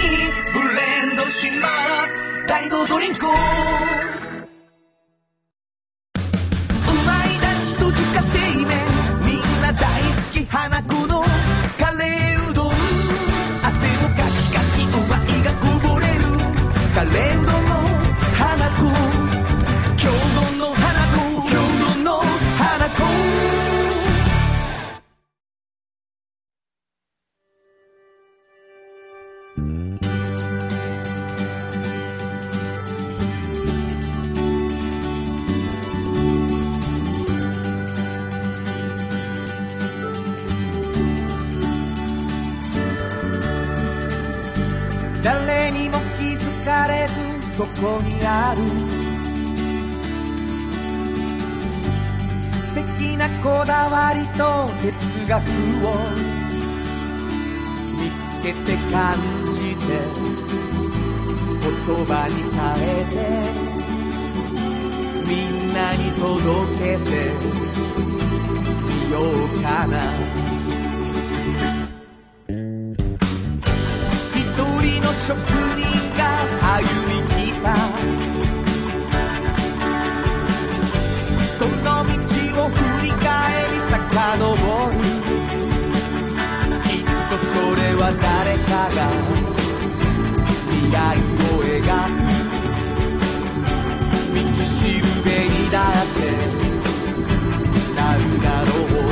[0.54, 1.68] ブレンドしま
[2.08, 2.48] す。
[2.48, 3.26] 大道ドリンク
[84.36, 84.44] 遡
[84.92, 84.98] る
[86.84, 89.00] きっとそれは誰かが
[90.70, 91.80] 未来を描
[92.12, 92.20] く
[94.36, 96.20] 道しるべにだって
[97.96, 99.08] なるだろう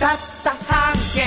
[0.00, 1.22] たった半径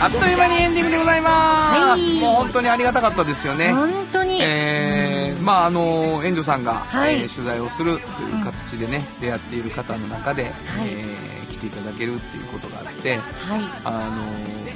[0.00, 2.18] あっという間にエンディングでございます、はい。
[2.18, 3.72] もう本当にありがたかったですよね。
[3.72, 4.38] 本当に。
[4.42, 5.13] えー
[5.44, 7.14] まああの援助さんが、はい。
[7.14, 10.52] えー取材をするという形でね、出会っている方の中で、
[10.84, 13.60] えー来ていただけるっていうことがあってはい。
[13.84, 14.24] あの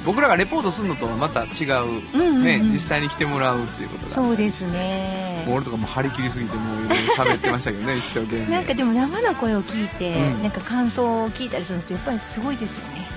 [0.05, 2.45] 僕らがレポートするのとはまた違う、うんうんうん。
[2.45, 4.13] ね、実際に来てもらうっていうことが。
[4.13, 5.45] そうですね。
[5.51, 8.47] 俺とかもう張り切りすぎてもういろいろ喋ってましたけどね 一生懸命。
[8.47, 10.43] なんかでも生の声を聞いて、うん。
[10.43, 13.09] なんか感想を聞いたりするとやっぱりすごいですよね。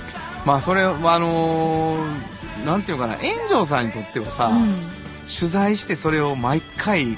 [0.45, 4.73] まあそれはあのーなんていうかな炎上さんにとってはさ、うん。
[5.39, 7.17] 取材してそれを毎回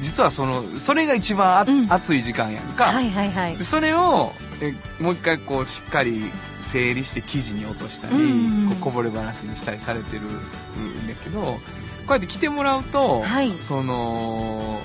[0.00, 1.86] 実はそのそれが一番あ、うん。
[1.92, 3.56] 熱い時間やんか、はいはいはい。
[3.56, 3.64] で。
[3.64, 6.30] それをえもう一回こうしっかり
[6.60, 11.58] 整理して記事に落としたり、うんこうこぼれ話にしたりされてるんだけどこ
[12.08, 13.54] うやって来てもらうと、はい。
[13.60, 14.82] その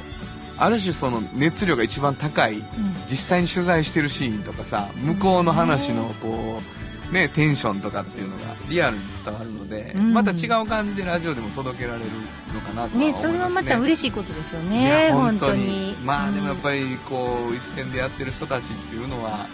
[0.57, 2.59] ある種その熱量が一番高い。
[2.59, 2.65] うん。
[3.09, 6.74] 実際に取材してるシーンとかさ向こうの話のこう
[7.11, 10.13] ねテンションとかっていうのがリアルに伝わるので、うん。
[10.13, 12.05] また違う感じでラジオでも届けられる
[12.53, 13.05] のかなとは思いますね。
[13.07, 15.95] ね、それはまた嬉しいことですよいね、や本当に。
[16.03, 19.47] まあでもやっり、ぱりこう一線でやってる人たちっていうのは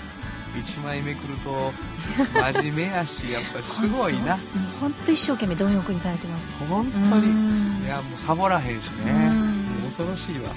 [0.59, 1.71] 一枚めくると
[2.53, 4.37] 真面目やし やっぱりすごいな。
[4.79, 6.43] 本当一生懸命貪欲にされてます。
[6.69, 7.79] 本当うん。
[7.79, 9.31] にいやもうサボらへんしね
[9.91, 10.49] 恐ろしいわ。
[10.49, 10.55] はい。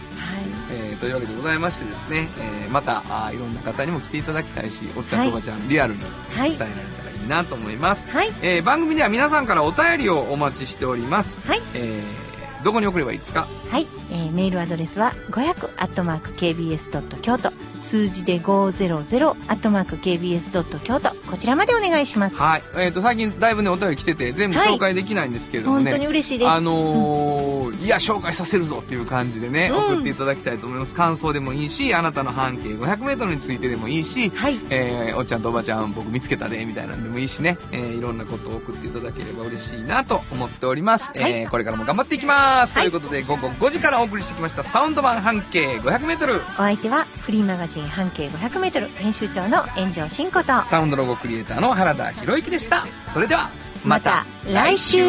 [0.71, 6.01] えーというわけでございましてですね、えーまたあーいろんな方にも来ていただきたいしおっちゃんとおばちゃん、リアルに
[6.37, 6.51] はい。
[6.51, 8.29] 伝えられたらいいなと思います、はい。
[8.43, 11.63] えー番組では皆さんからお便りをお待ちしております、はい。
[11.75, 13.47] えーどこに送ればいいですか？
[13.71, 17.53] はい、えーメールアドレスは500アットマーク KBS ドット京都。
[17.79, 21.11] 数字で500アットマーク KBS ドット京都。
[21.31, 22.37] こちらまでお願いします。
[22.37, 26.51] はい、えー、と最近だいぶねお便り来てて全部紹介できないんですけれどもね、本当に嬉しいです。
[26.51, 29.77] あのーいや紹介させるぞっていう感じでね、うん。
[29.95, 30.95] 送っていただきたいと思います。
[30.95, 34.59] 感想でもいいしあなたの半径 500m についてでもいいし、はい。
[34.71, 41.33] えーおっちゃんとおばちゃん僕見つけたでみたいなんでもいいしね、えーいろんなことを送っていただければ嬉しいなと思っております、はい。
[41.33, 42.91] えーこれからも頑張っていきます、はい。
[42.91, 50.65] ということで午後5時からお送りしてきましたサウンド版半径 500m お相手はフリーマガジン半径500メートル編集長の炎上真子と。
[50.65, 52.87] サウンドロゴクリエイターの原田博之でした。
[53.07, 53.51] それでは
[53.85, 55.03] また来週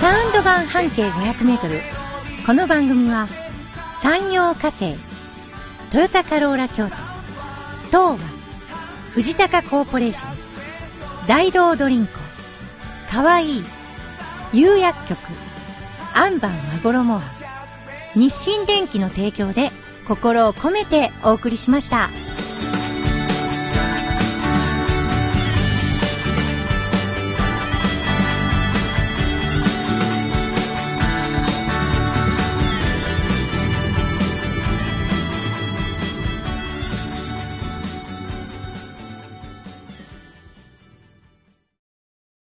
[0.00, 1.80] サウンド版半径500メートル
[2.46, 3.26] この番組は
[3.96, 4.94] 山陽火星
[5.90, 6.88] トヨタカローラ京
[7.90, 8.18] 都東和
[9.14, 12.12] 藤高コーポレーション大道ドリンク
[13.10, 13.64] かわいい
[14.52, 15.18] 釉薬局
[16.14, 17.20] アンバン和衣は
[18.14, 19.70] 日清電機の提供で
[20.06, 22.10] 心を込めてお送りしました。